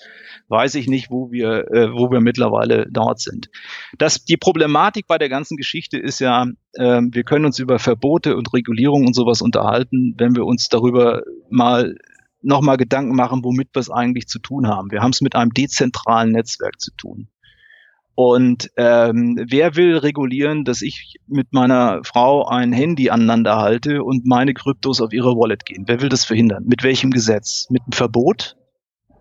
weiß 0.49 0.75
ich 0.77 0.88
nicht, 0.88 1.11
wo 1.11 1.31
wir, 1.31 1.71
äh, 1.71 1.93
wo 1.93 2.11
wir 2.11 2.21
mittlerweile 2.21 2.87
dort 2.91 3.21
sind. 3.21 3.51
Das, 3.99 4.25
die 4.25 4.37
Problematik 4.37 5.07
bei 5.07 5.19
der 5.19 5.29
ganzen 5.29 5.57
Geschichte 5.57 5.99
ist 5.99 6.21
ja, 6.21 6.47
äh, 6.75 7.03
wir 7.03 7.25
können 7.25 7.45
uns 7.45 7.59
über 7.59 7.79
Verbote 7.79 8.37
und 8.37 8.53
Regulierung 8.53 9.07
und 9.07 9.14
sowas 9.14 9.43
unterhalten, 9.43 10.14
wenn 10.17 10.35
wir 10.35 10.47
uns 10.47 10.69
darüber 10.69 11.23
mal 11.51 11.97
nochmal 12.42 12.77
Gedanken 12.77 13.14
machen, 13.14 13.44
womit 13.44 13.68
wir 13.74 13.81
es 13.81 13.90
eigentlich 13.90 14.29
zu 14.29 14.38
tun 14.38 14.68
haben. 14.68 14.90
Wir 14.90 15.03
haben 15.03 15.11
es 15.11 15.20
mit 15.20 15.35
einem 15.35 15.53
dezentralen 15.53 16.33
Netzwerk 16.33 16.81
zu 16.81 16.92
tun. 16.96 17.29
Und 18.14 18.70
ähm, 18.77 19.38
wer 19.48 19.77
will 19.77 19.96
regulieren, 19.96 20.64
dass 20.64 20.83
ich 20.83 21.20
mit 21.29 21.53
meiner 21.53 22.01
Frau 22.03 22.46
ein 22.46 22.72
Handy 22.72 23.11
aneinander 23.11 23.59
halte 23.59 24.03
und 24.03 24.27
meine 24.27 24.55
Kryptos 24.55 25.01
auf 25.01 25.12
ihre 25.12 25.37
Wallet 25.37 25.64
gehen? 25.64 25.85
Wer 25.87 26.01
will 26.01 26.09
das 26.09 26.24
verhindern? 26.24 26.64
Mit 26.66 26.83
welchem 26.83 27.12
Gesetz? 27.12 27.68
Mit 27.70 27.83
einem 27.83 27.92
Verbot? 27.92 28.57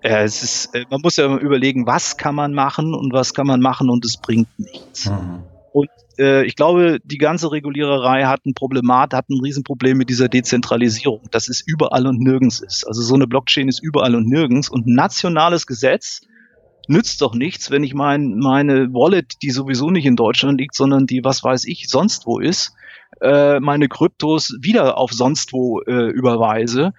Äh, 0.02 0.24
es 0.24 0.42
ist, 0.42 0.74
äh, 0.74 0.86
man 0.90 1.02
muss 1.02 1.16
ja 1.16 1.38
überlegen, 1.38 1.86
was 1.86 2.18
kann 2.18 2.34
man 2.34 2.54
machen 2.54 2.96
und 2.96 3.14
was 3.14 3.36
kann 3.36 3.46
man 3.46 3.62
machen 3.62 3.92
und 3.92 4.04
es 4.04 4.18
bringt 4.18 4.48
nichts. 4.58 5.10
Mhm. 5.10 5.44
Und 5.78 5.90
äh, 6.18 6.44
ich 6.46 6.56
glaube, 6.56 6.98
die 7.04 7.20
ganze 7.20 7.52
Reguliererei 7.52 8.24
hat 8.24 8.44
ein 8.48 8.56
Problemat, 8.56 9.14
hat 9.14 9.30
ein 9.30 9.40
Riesenproblem 9.40 9.96
mit 9.96 10.10
dieser 10.10 10.28
Dezentralisierung, 10.28 11.28
dass 11.30 11.50
es 11.50 11.62
überall 11.62 12.08
und 12.08 12.20
nirgends 12.20 12.62
ist. 12.62 12.84
Also 12.88 13.04
so 13.04 13.14
eine 13.14 13.28
Blockchain 13.28 13.68
ist 13.68 13.84
überall 13.84 14.16
und 14.16 14.28
nirgends 14.28 14.70
und 14.70 14.88
nationales 14.88 15.68
Gesetz 15.68 16.22
nützt 16.88 17.22
doch 17.22 17.36
nichts, 17.36 17.70
wenn 17.70 17.84
ich 17.84 17.94
mein, 17.94 18.40
meine 18.40 18.92
Wallet, 18.92 19.44
die 19.44 19.52
sowieso 19.52 19.92
nicht 19.92 20.08
in 20.08 20.16
Deutschland 20.16 20.60
liegt, 20.60 20.74
sondern 20.74 21.06
die, 21.06 21.24
was 21.24 21.44
weiß 21.44 21.66
ich, 21.66 21.90
sonst 21.90 22.26
wo 22.26 22.40
ist, 22.40 22.74
äh, 23.22 23.60
meine 23.60 23.88
Kryptos 23.88 24.58
wieder 24.60 24.98
auf 24.98 25.12
sonst 25.12 25.54
wo 25.54 25.82
äh, 25.82 26.10
überweise 26.10 26.94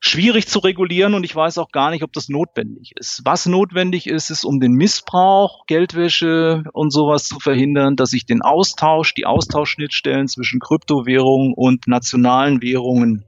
schwierig 0.00 0.46
zu 0.46 0.58
regulieren 0.58 1.14
und 1.14 1.24
ich 1.24 1.34
weiß 1.34 1.58
auch 1.58 1.70
gar 1.70 1.90
nicht, 1.90 2.02
ob 2.02 2.12
das 2.12 2.28
notwendig 2.28 2.92
ist. 2.96 3.22
Was 3.24 3.46
notwendig 3.46 4.06
ist, 4.06 4.30
ist, 4.30 4.44
um 4.44 4.60
den 4.60 4.72
Missbrauch, 4.72 5.66
Geldwäsche 5.66 6.64
und 6.72 6.92
sowas 6.92 7.24
zu 7.24 7.40
verhindern, 7.40 7.96
dass 7.96 8.12
ich 8.12 8.26
den 8.26 8.42
Austausch, 8.42 9.14
die 9.14 9.26
Austauschschnittstellen 9.26 10.28
zwischen 10.28 10.60
Kryptowährungen 10.60 11.54
und 11.54 11.86
nationalen 11.88 12.62
Währungen 12.62 13.24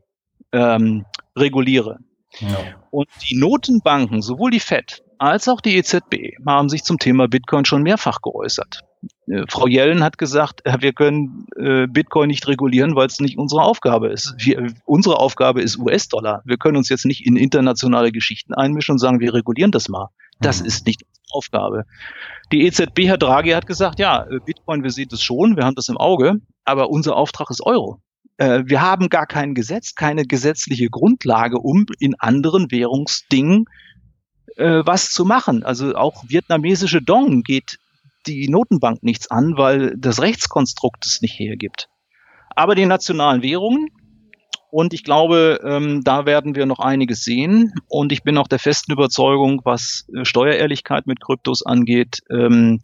ähm, 0.52 1.04
reguliere. 1.36 1.98
Ja. 2.40 2.58
Und 2.90 3.08
die 3.28 3.36
Notenbanken, 3.36 4.22
sowohl 4.22 4.50
die 4.50 4.60
FED 4.60 5.02
als 5.18 5.48
auch 5.48 5.60
die 5.60 5.76
EZB, 5.76 6.36
haben 6.46 6.68
sich 6.68 6.84
zum 6.84 6.98
Thema 6.98 7.26
Bitcoin 7.26 7.64
schon 7.64 7.82
mehrfach 7.82 8.20
geäußert. 8.22 8.82
Äh, 9.30 9.44
Frau 9.48 9.66
Yellen 9.66 10.02
hat 10.02 10.18
gesagt, 10.18 10.64
äh, 10.64 10.78
wir 10.80 10.92
können 10.92 11.46
äh, 11.56 11.86
Bitcoin 11.86 12.28
nicht 12.28 12.46
regulieren, 12.48 12.94
weil 12.96 13.06
es 13.06 13.20
nicht 13.20 13.38
unsere 13.38 13.62
Aufgabe 13.62 14.08
ist. 14.08 14.34
Wir, 14.38 14.72
unsere 14.84 15.18
Aufgabe 15.18 15.62
ist 15.62 15.78
US-Dollar. 15.78 16.42
Wir 16.44 16.56
können 16.56 16.76
uns 16.76 16.88
jetzt 16.88 17.04
nicht 17.04 17.26
in 17.26 17.36
internationale 17.36 18.12
Geschichten 18.12 18.54
einmischen 18.54 18.92
und 18.92 18.98
sagen, 18.98 19.20
wir 19.20 19.34
regulieren 19.34 19.70
das 19.70 19.88
mal. 19.88 20.08
Das 20.40 20.60
mhm. 20.60 20.66
ist 20.66 20.86
nicht 20.86 21.02
unsere 21.02 21.36
Aufgabe. 21.36 21.84
Die 22.52 22.66
EZB, 22.66 23.06
Herr 23.06 23.18
Draghi, 23.18 23.50
hat 23.50 23.66
gesagt, 23.66 23.98
ja, 23.98 24.26
Bitcoin, 24.46 24.82
wir 24.82 24.90
sehen 24.90 25.08
das 25.10 25.22
schon, 25.22 25.56
wir 25.56 25.64
haben 25.64 25.74
das 25.74 25.88
im 25.88 25.98
Auge, 25.98 26.36
aber 26.64 26.88
unser 26.88 27.16
Auftrag 27.16 27.50
ist 27.50 27.64
Euro. 27.64 28.00
Wir 28.38 28.80
haben 28.80 29.08
gar 29.08 29.26
kein 29.26 29.52
Gesetz, 29.52 29.96
keine 29.96 30.24
gesetzliche 30.24 30.88
Grundlage, 30.90 31.58
um 31.58 31.86
in 31.98 32.14
anderen 32.20 32.70
Währungsdingen 32.70 33.66
äh, 34.58 34.82
was 34.84 35.10
zu 35.10 35.24
machen. 35.24 35.62
Also 35.62 35.94
auch 35.94 36.24
vietnamesische 36.26 37.00
Dong 37.00 37.42
geht 37.42 37.78
die 38.34 38.48
Notenbank 38.48 39.02
nichts 39.02 39.30
an, 39.30 39.54
weil 39.56 39.94
das 39.96 40.20
Rechtskonstrukt 40.20 41.04
es 41.06 41.20
nicht 41.22 41.38
hergibt. 41.38 41.88
Aber 42.54 42.74
die 42.74 42.86
nationalen 42.86 43.42
Währungen, 43.42 43.88
und 44.70 44.92
ich 44.92 45.02
glaube, 45.02 45.60
ähm, 45.64 46.02
da 46.04 46.26
werden 46.26 46.54
wir 46.54 46.66
noch 46.66 46.78
einiges 46.78 47.24
sehen. 47.24 47.72
Und 47.88 48.12
ich 48.12 48.22
bin 48.22 48.36
auch 48.36 48.48
der 48.48 48.58
festen 48.58 48.92
Überzeugung, 48.92 49.62
was 49.64 50.06
äh, 50.14 50.24
Steuerehrlichkeit 50.24 51.06
mit 51.06 51.20
Kryptos 51.20 51.64
angeht, 51.64 52.18
ähm, 52.30 52.80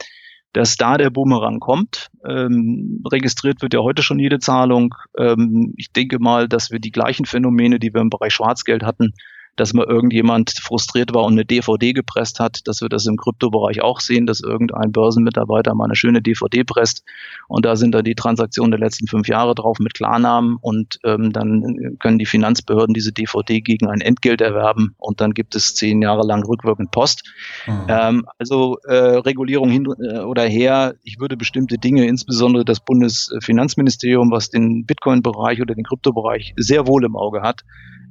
dass 0.54 0.76
da 0.76 0.96
der 0.96 1.10
Boomerang 1.10 1.60
kommt. 1.60 2.08
Ähm, 2.26 3.02
registriert 3.10 3.60
wird 3.60 3.74
ja 3.74 3.80
heute 3.80 4.02
schon 4.02 4.18
jede 4.18 4.38
Zahlung. 4.38 4.94
Ähm, 5.18 5.74
ich 5.76 5.92
denke 5.92 6.18
mal, 6.20 6.48
dass 6.48 6.70
wir 6.70 6.78
die 6.78 6.92
gleichen 6.92 7.26
Phänomene, 7.26 7.78
die 7.78 7.92
wir 7.92 8.00
im 8.00 8.10
Bereich 8.10 8.32
Schwarzgeld 8.32 8.82
hatten, 8.82 9.12
dass 9.56 9.72
mal 9.72 9.86
irgendjemand 9.86 10.52
frustriert 10.60 11.14
war 11.14 11.24
und 11.24 11.32
eine 11.32 11.44
DVD 11.44 11.92
gepresst 11.92 12.40
hat, 12.40 12.60
dass 12.66 12.80
wir 12.80 12.88
das 12.88 13.06
im 13.06 13.16
Kryptobereich 13.16 13.82
auch 13.82 14.00
sehen, 14.00 14.26
dass 14.26 14.40
irgendein 14.40 14.92
Börsenmitarbeiter 14.92 15.74
mal 15.74 15.84
eine 15.84 15.96
schöne 15.96 16.22
DVD 16.22 16.64
presst 16.64 17.04
und 17.48 17.64
da 17.64 17.76
sind 17.76 17.92
dann 17.92 18.04
die 18.04 18.14
Transaktionen 18.14 18.70
der 18.70 18.80
letzten 18.80 19.06
fünf 19.06 19.28
Jahre 19.28 19.54
drauf 19.54 19.78
mit 19.78 19.94
Klarnamen 19.94 20.56
und 20.60 20.98
ähm, 21.04 21.32
dann 21.32 21.96
können 22.00 22.18
die 22.18 22.26
Finanzbehörden 22.26 22.94
diese 22.94 23.12
DVD 23.12 23.60
gegen 23.60 23.88
ein 23.88 24.00
Entgelt 24.00 24.40
erwerben 24.40 24.94
und 24.98 25.20
dann 25.20 25.32
gibt 25.32 25.54
es 25.54 25.74
zehn 25.74 26.02
Jahre 26.02 26.26
lang 26.26 26.44
rückwirkend 26.44 26.90
Post. 26.90 27.24
Mhm. 27.66 27.86
Ähm, 27.88 28.26
also 28.38 28.78
äh, 28.84 28.94
Regulierung 28.94 29.70
hin 29.70 29.86
äh, 30.00 30.20
oder 30.20 30.44
her, 30.44 30.94
ich 31.02 31.20
würde 31.20 31.36
bestimmte 31.36 31.78
Dinge, 31.78 32.06
insbesondere 32.06 32.64
das 32.64 32.80
Bundesfinanzministerium, 32.80 34.30
was 34.30 34.50
den 34.50 34.86
Bitcoin-Bereich 34.86 35.60
oder 35.60 35.74
den 35.74 35.84
Kryptobereich 35.84 36.54
sehr 36.56 36.86
wohl 36.86 37.04
im 37.04 37.16
Auge 37.16 37.42
hat, 37.42 37.62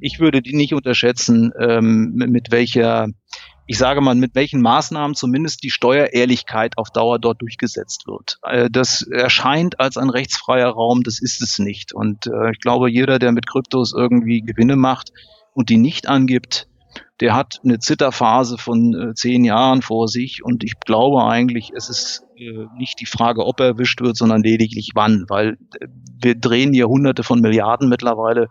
ich 0.04 0.20
würde 0.20 0.42
die 0.42 0.54
nicht 0.54 0.74
unterschätzen, 0.74 1.54
ähm, 1.58 2.12
mit, 2.16 2.30
mit 2.30 2.52
welcher, 2.52 3.08
ich 3.66 3.78
sage 3.78 4.02
mal, 4.02 4.16
mit 4.16 4.36
welchen 4.36 4.62
Maßnahmen 4.62 5.16
zumindest 5.16 5.64
die 5.64 5.70
Steuerehrlichkeit 5.70 6.78
auf 6.78 6.90
Dauer 6.90 7.20
dort 7.20 7.42
durchgesetzt 7.42 8.06
wird. 8.06 8.38
Äh, 8.44 8.70
das 8.70 9.04
erscheint 9.04 9.80
als 9.80 9.96
ein 9.96 10.10
rechtsfreier 10.10 10.70
Raum, 10.70 11.04
das 11.04 11.22
ist 11.22 11.42
es 11.42 11.58
nicht. 11.58 11.94
Und 11.94 12.28
äh, 12.28 12.52
ich 12.52 12.60
glaube, 12.60 12.92
jeder, 12.92 13.18
der 13.18 13.32
mit 13.32 13.48
Kryptos 13.48 13.94
irgendwie 13.96 14.42
Gewinne 14.42 14.76
macht 14.76 15.14
und 15.54 15.70
die 15.70 15.78
nicht 15.78 16.10
angibt, 16.10 16.68
der 17.22 17.34
hat 17.34 17.62
eine 17.64 17.80
Zitterphase 17.80 18.58
von 18.58 18.94
äh, 18.94 19.14
zehn 19.14 19.46
Jahren 19.46 19.82
vor 19.82 20.10
sich 20.10 20.44
und 20.44 20.66
ich 20.66 20.82
glaube 20.82 21.24
eigentlich, 21.24 21.72
es 21.74 21.88
ist 21.88 22.24
äh, 22.36 22.66
nicht 22.78 23.00
die 23.00 23.06
Frage, 23.06 23.46
ob 23.46 23.62
er 23.62 23.68
erwischt 23.68 24.02
wird, 24.02 24.18
sondern 24.18 24.44
lediglich 24.44 24.92
wann, 24.96 25.24
weil 25.30 25.58
äh, 25.80 25.88
wir 26.22 26.36
drehen 26.36 26.74
hier 26.74 26.90
hunderte 26.90 27.24
von 27.24 27.40
Milliarden 27.40 27.88
mittlerweile 27.88 28.50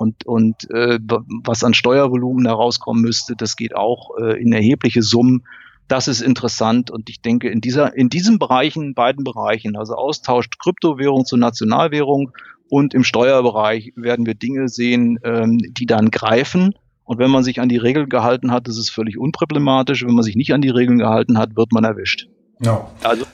und, 0.00 0.26
und 0.26 0.70
äh, 0.70 0.98
was 1.44 1.62
an 1.62 1.74
Steuervolumen 1.74 2.46
herauskommen 2.46 3.02
müsste, 3.02 3.36
das 3.36 3.54
geht 3.56 3.76
auch 3.76 4.16
äh, 4.18 4.40
in 4.40 4.52
erhebliche 4.52 5.02
Summen. 5.02 5.44
Das 5.88 6.08
ist 6.08 6.22
interessant 6.22 6.90
und 6.90 7.10
ich 7.10 7.20
denke, 7.20 7.50
in 7.50 7.60
dieser, 7.60 7.94
in 7.94 8.08
diesen 8.08 8.38
Bereichen, 8.38 8.94
beiden 8.94 9.24
Bereichen, 9.24 9.76
also 9.76 9.94
austauscht 9.94 10.58
Kryptowährung 10.58 11.26
zu 11.26 11.36
Nationalwährung 11.36 12.32
und 12.70 12.94
im 12.94 13.04
Steuerbereich 13.04 13.92
werden 13.94 14.24
wir 14.24 14.34
Dinge 14.34 14.68
sehen, 14.68 15.18
ähm, 15.22 15.58
die 15.58 15.86
dann 15.86 16.10
greifen. 16.10 16.74
Und 17.04 17.18
wenn 17.18 17.30
man 17.30 17.42
sich 17.42 17.60
an 17.60 17.68
die 17.68 17.76
Regeln 17.76 18.08
gehalten 18.08 18.52
hat, 18.52 18.68
ist 18.68 18.78
es 18.78 18.88
völlig 18.88 19.18
unproblematisch. 19.18 20.06
Wenn 20.06 20.14
man 20.14 20.22
sich 20.22 20.36
nicht 20.36 20.54
an 20.54 20.62
die 20.62 20.70
Regeln 20.70 20.98
gehalten 20.98 21.36
hat, 21.36 21.56
wird 21.56 21.72
man 21.72 21.82
erwischt. 21.84 22.28
Ja. 22.62 22.88
Also 23.02 23.26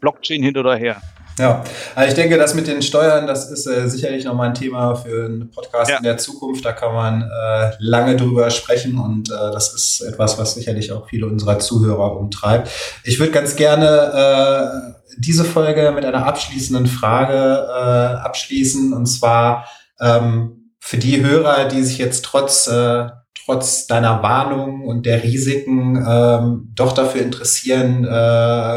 Blockchain 0.00 0.42
hin 0.42 0.56
oder 0.56 0.74
her. 0.74 1.02
Ja, 1.38 1.64
also 1.96 2.08
ich 2.08 2.14
denke, 2.14 2.38
das 2.38 2.54
mit 2.54 2.68
den 2.68 2.80
Steuern, 2.80 3.26
das 3.26 3.50
ist 3.50 3.66
äh, 3.66 3.88
sicherlich 3.88 4.24
nochmal 4.24 4.48
ein 4.48 4.54
Thema 4.54 4.94
für 4.94 5.24
einen 5.24 5.50
Podcast 5.50 5.90
ja. 5.90 5.96
in 5.96 6.04
der 6.04 6.16
Zukunft. 6.16 6.64
Da 6.64 6.72
kann 6.72 6.94
man 6.94 7.22
äh, 7.22 7.72
lange 7.80 8.16
drüber 8.16 8.50
sprechen 8.50 8.98
und 8.98 9.30
äh, 9.30 9.50
das 9.52 9.74
ist 9.74 10.00
etwas, 10.02 10.38
was 10.38 10.54
sicherlich 10.54 10.92
auch 10.92 11.08
viele 11.08 11.26
unserer 11.26 11.58
Zuhörer 11.58 12.16
umtreibt. 12.16 12.70
Ich 13.02 13.18
würde 13.18 13.32
ganz 13.32 13.56
gerne 13.56 14.94
äh, 14.94 15.14
diese 15.18 15.44
Folge 15.44 15.90
mit 15.92 16.04
einer 16.04 16.24
abschließenden 16.24 16.86
Frage 16.86 17.34
äh, 17.34 18.24
abschließen 18.24 18.92
und 18.92 19.06
zwar 19.06 19.66
ähm, 20.00 20.70
für 20.78 20.98
die 20.98 21.20
Hörer, 21.20 21.64
die 21.64 21.82
sich 21.82 21.98
jetzt 21.98 22.24
trotz 22.24 22.68
äh, 22.68 23.08
trotz 23.44 23.86
deiner 23.86 24.22
Warnung 24.22 24.86
und 24.86 25.04
der 25.04 25.22
Risiken 25.22 26.02
ähm, 26.08 26.70
doch 26.74 26.92
dafür 26.92 27.20
interessieren, 27.20 28.06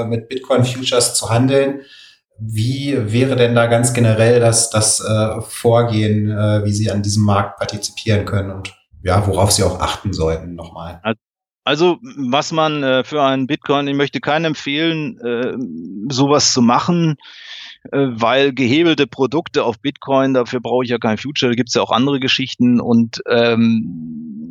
mit 0.09 0.27
Bitcoin 0.27 0.65
Futures 0.65 1.13
zu 1.13 1.29
handeln. 1.29 1.83
Wie 2.39 2.95
wäre 3.11 3.35
denn 3.35 3.55
da 3.55 3.65
ganz 3.65 3.93
generell 3.93 4.39
das, 4.39 4.69
das 4.69 4.99
äh, 4.99 5.41
Vorgehen, 5.41 6.29
äh, 6.29 6.63
wie 6.65 6.73
Sie 6.73 6.91
an 6.91 7.01
diesem 7.01 7.23
Markt 7.23 7.57
partizipieren 7.57 8.25
können 8.25 8.51
und 8.51 8.73
ja, 9.03 9.25
worauf 9.25 9.51
Sie 9.51 9.63
auch 9.63 9.79
achten 9.79 10.13
sollten 10.13 10.55
nochmal? 10.55 11.01
Also 11.63 11.97
was 12.17 12.51
man 12.51 12.83
äh, 12.83 13.03
für 13.03 13.23
einen 13.23 13.47
Bitcoin, 13.47 13.87
ich 13.87 13.95
möchte 13.95 14.21
keinen 14.21 14.45
empfehlen, 14.45 15.19
äh, 15.19 15.53
sowas 16.13 16.53
zu 16.53 16.61
machen, 16.61 17.17
weil 17.91 18.53
gehebelte 18.53 19.07
Produkte 19.07 19.63
auf 19.63 19.79
Bitcoin, 19.79 20.33
dafür 20.33 20.59
brauche 20.59 20.83
ich 20.83 20.89
ja 20.89 20.97
kein 20.97 21.17
Future, 21.17 21.51
da 21.51 21.55
gibt 21.55 21.69
es 21.69 21.75
ja 21.75 21.81
auch 21.81 21.91
andere 21.91 22.19
Geschichten 22.19 22.79
und 22.79 23.21
ähm, 23.29 24.47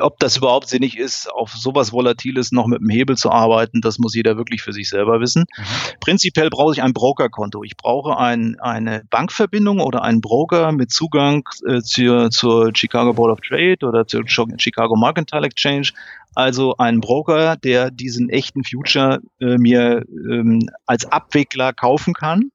ob 0.00 0.18
das 0.18 0.36
überhaupt 0.36 0.68
sinnig 0.68 0.98
ist, 0.98 1.30
auf 1.32 1.52
sowas 1.52 1.92
Volatiles 1.92 2.52
noch 2.52 2.66
mit 2.66 2.80
dem 2.80 2.90
Hebel 2.90 3.16
zu 3.16 3.30
arbeiten, 3.30 3.80
das 3.80 3.98
muss 3.98 4.14
jeder 4.14 4.36
wirklich 4.36 4.62
für 4.62 4.72
sich 4.72 4.88
selber 4.88 5.20
wissen. 5.20 5.44
Mhm. 5.56 5.62
Prinzipiell 6.00 6.50
brauche 6.50 6.72
ich 6.72 6.82
ein 6.82 6.92
Brokerkonto. 6.92 7.64
Ich 7.64 7.76
brauche 7.76 8.18
ein, 8.18 8.56
eine 8.60 9.02
Bankverbindung 9.10 9.80
oder 9.80 10.02
einen 10.02 10.20
Broker 10.20 10.72
mit 10.72 10.90
Zugang 10.90 11.48
äh, 11.66 11.80
zur, 11.80 12.30
zur 12.30 12.70
Chicago 12.74 13.14
Board 13.14 13.32
of 13.32 13.40
Trade 13.40 13.86
oder 13.86 14.06
zur 14.06 14.24
Chicago 14.26 14.96
Mercantile 14.96 15.46
Exchange. 15.46 15.90
Also 16.38 16.76
einen 16.76 17.00
Broker, 17.00 17.56
der 17.56 17.90
diesen 17.90 18.30
echten 18.30 18.62
Future 18.62 19.18
äh, 19.40 19.56
mir 19.58 20.04
ähm, 20.08 20.70
als 20.86 21.04
Abwickler 21.04 21.72
kaufen 21.72 22.14
kann 22.14 22.52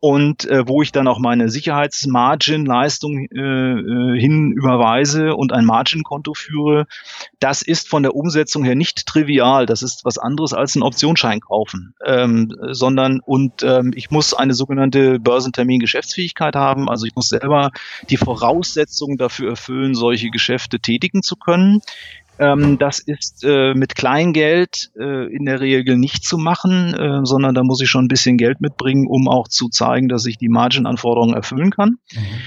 und 0.00 0.46
äh, 0.46 0.66
wo 0.66 0.82
ich 0.82 0.92
dann 0.92 1.06
auch 1.06 1.18
meine 1.18 1.48
Sicherheitsmargin-Leistung 1.48 3.28
äh, 3.30 3.40
äh, 3.40 4.18
hin 4.18 4.52
überweise 4.52 5.36
und 5.36 5.52
ein 5.52 5.64
Margin-Konto 5.64 6.34
führe, 6.34 6.86
das 7.40 7.62
ist 7.62 7.88
von 7.88 8.02
der 8.02 8.16
Umsetzung 8.16 8.64
her 8.64 8.74
nicht 8.74 9.06
trivial. 9.06 9.66
Das 9.66 9.82
ist 9.82 10.04
was 10.04 10.18
anderes 10.18 10.52
als 10.52 10.74
ein 10.74 10.82
Optionsschein 10.82 11.40
kaufen, 11.40 11.94
ähm, 12.04 12.52
sondern 12.72 13.20
und 13.20 13.62
ähm, 13.62 13.92
ich 13.94 14.10
muss 14.10 14.34
eine 14.34 14.54
sogenannte 14.54 15.20
Börsentermin-Geschäftsfähigkeit 15.20 16.56
haben. 16.56 16.88
Also 16.88 17.06
ich 17.06 17.14
muss 17.14 17.28
selber 17.28 17.70
die 18.10 18.16
Voraussetzungen 18.16 19.18
dafür 19.18 19.50
erfüllen, 19.50 19.94
solche 19.94 20.30
Geschäfte 20.30 20.80
tätigen 20.80 21.22
zu 21.22 21.36
können. 21.36 21.80
Ähm, 22.38 22.78
das 22.78 22.98
ist 22.98 23.44
äh, 23.44 23.74
mit 23.74 23.94
Kleingeld 23.94 24.90
äh, 24.98 25.32
in 25.34 25.44
der 25.44 25.60
Regel 25.60 25.96
nicht 25.96 26.24
zu 26.24 26.36
machen, 26.36 26.94
äh, 26.94 27.20
sondern 27.24 27.54
da 27.54 27.62
muss 27.62 27.80
ich 27.80 27.88
schon 27.88 28.06
ein 28.06 28.08
bisschen 28.08 28.36
Geld 28.36 28.60
mitbringen, 28.60 29.06
um 29.08 29.28
auch 29.28 29.48
zu 29.48 29.68
zeigen, 29.68 30.08
dass 30.08 30.26
ich 30.26 30.38
die 30.38 30.48
Margin-Anforderungen 30.48 31.34
erfüllen 31.34 31.70
kann. 31.70 31.98
Mhm. 32.12 32.40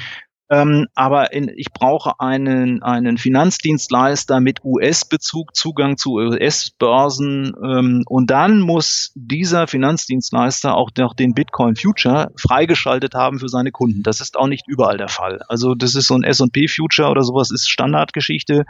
Ähm, 0.50 0.88
aber 0.96 1.34
in, 1.34 1.52
ich 1.56 1.74
brauche 1.74 2.20
einen, 2.20 2.82
einen 2.82 3.18
Finanzdienstleister 3.18 4.40
mit 4.40 4.64
US-Bezug, 4.64 5.56
Zugang 5.56 5.98
zu 5.98 6.14
US-Börsen. 6.14 7.54
Ähm, 7.64 8.04
und 8.08 8.32
dann 8.32 8.62
muss 8.62 9.12
dieser 9.16 9.68
Finanzdienstleister 9.68 10.76
auch 10.76 10.90
noch 10.98 11.14
den 11.14 11.34
Bitcoin 11.34 11.76
Future 11.76 12.32
freigeschaltet 12.38 13.14
haben 13.14 13.40
für 13.40 13.50
seine 13.50 13.72
Kunden. 13.72 14.04
Das 14.04 14.22
ist 14.22 14.38
auch 14.38 14.48
nicht 14.48 14.68
überall 14.68 14.98
der 14.98 15.10
Fall. 15.10 15.42
Also 15.50 15.76
das 15.76 15.96
ist 15.96 16.08
so 16.08 16.16
ein 16.16 16.24
S&P 16.24 16.68
Future 16.68 17.10
oder 17.10 17.24
sowas 17.24 17.52
ist 17.52 17.70
Standardgeschichte. 17.70 18.66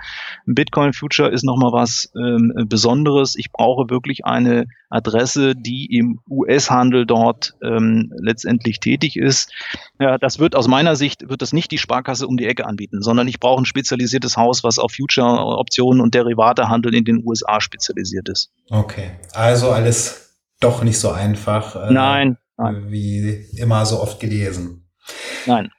Ein 0.48 0.56
Bitcoin 0.56 0.94
Future 0.94 1.30
ist 1.30 1.44
nochmal 1.44 1.74
was 1.74 2.12
ähm, 2.16 2.54
Besonderes. 2.68 3.36
Ich 3.36 3.52
brauche 3.52 3.90
wirklich 3.90 4.26
eine 4.26 4.66
Adresse, 4.90 5.54
die 5.56 5.86
im 5.98 6.20
US-Handel 6.30 7.06
dort 7.06 7.56
ähm, 7.62 8.14
letztendlich 8.22 8.80
tätig 8.80 9.18
ist. 9.18 9.52
Ja, 10.00 10.18
das 10.18 10.40
wird 10.40 10.56
aus 10.56 10.68
meiner 10.68 10.96
Sicht 10.96 11.30
wird 11.30 11.42
das 11.42 11.54
nicht 11.54 11.72
die 11.72 11.78
Sparkasse 11.78 12.28
um 12.28 12.38
die 12.38 12.46
Ecke 12.46 12.66
anbieten, 12.66 13.02
sondern 13.02 13.28
ich 13.28 13.40
brauche 13.40 13.62
ein 13.62 13.66
spezialisiertes 13.66 14.38
Haus, 14.38 14.64
was 14.64 14.80
auf 14.80 14.94
Future-Optionen 14.94 16.02
und 16.02 16.16
Derivatehandel 16.16 16.96
in 16.96 17.04
den 17.04 17.24
USA 17.26 17.60
spezialisiert 17.60 18.30
ist. 18.30 18.52
Okay, 18.70 19.12
also 19.34 19.72
alles 19.72 20.38
doch 20.60 20.84
nicht 20.84 21.00
so 21.00 21.12
einfach. 21.12 21.76
Äh, 21.76 21.94
nein, 21.94 22.38
nein. 22.58 22.86
Wie 22.90 23.46
immer 23.58 23.86
so 23.86 24.02
oft 24.02 24.20
gelesen. 24.20 24.88
Nein. 25.46 25.70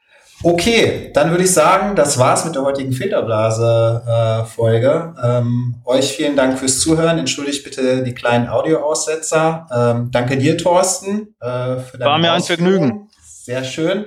Okay, 0.43 1.13
dann 1.15 1.31
würde 1.31 1.45
ich 1.45 1.53
sagen, 1.53 1.95
das 1.97 2.19
war's 2.19 2.45
mit 2.45 2.55
der 2.55 2.63
heutigen 2.63 2.93
Filterblase-Folge. 2.93 5.15
Ähm, 5.23 5.77
euch 5.85 6.13
vielen 6.13 6.37
Dank 6.37 6.59
fürs 6.59 6.79
Zuhören. 6.79 7.19
Entschuldigt 7.19 7.65
bitte 7.65 8.05
die 8.05 8.15
kleinen 8.15 8.49
Audioaussetzer. 8.49 9.67
Ähm, 9.75 10.11
danke 10.13 10.39
dir, 10.39 10.57
Thorsten, 10.57 11.35
äh, 11.41 11.79
für 11.79 11.99
War 11.99 12.19
mir 12.19 12.33
ein 12.33 12.43
Vergnügen. 12.43 13.09
Sehr 13.21 13.65
schön. 13.65 14.05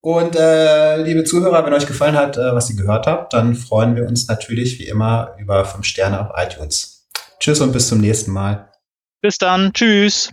Und 0.00 0.34
äh, 0.34 0.96
liebe 0.96 1.22
Zuhörer, 1.22 1.64
wenn 1.64 1.74
euch 1.74 1.86
gefallen 1.86 2.16
hat, 2.16 2.36
äh, 2.36 2.52
was 2.54 2.68
ihr 2.68 2.74
gehört 2.76 3.06
habt, 3.06 3.32
dann 3.32 3.54
freuen 3.54 3.94
wir 3.94 4.08
uns 4.08 4.26
natürlich 4.26 4.80
wie 4.80 4.88
immer 4.88 5.36
über 5.38 5.64
fünf 5.64 5.86
Sterne 5.86 6.20
auf 6.20 6.30
iTunes. 6.36 7.06
Tschüss 7.38 7.60
und 7.60 7.70
bis 7.72 7.86
zum 7.86 8.00
nächsten 8.00 8.32
Mal. 8.32 8.68
Bis 9.20 9.38
dann. 9.38 9.72
Tschüss. 9.72 10.32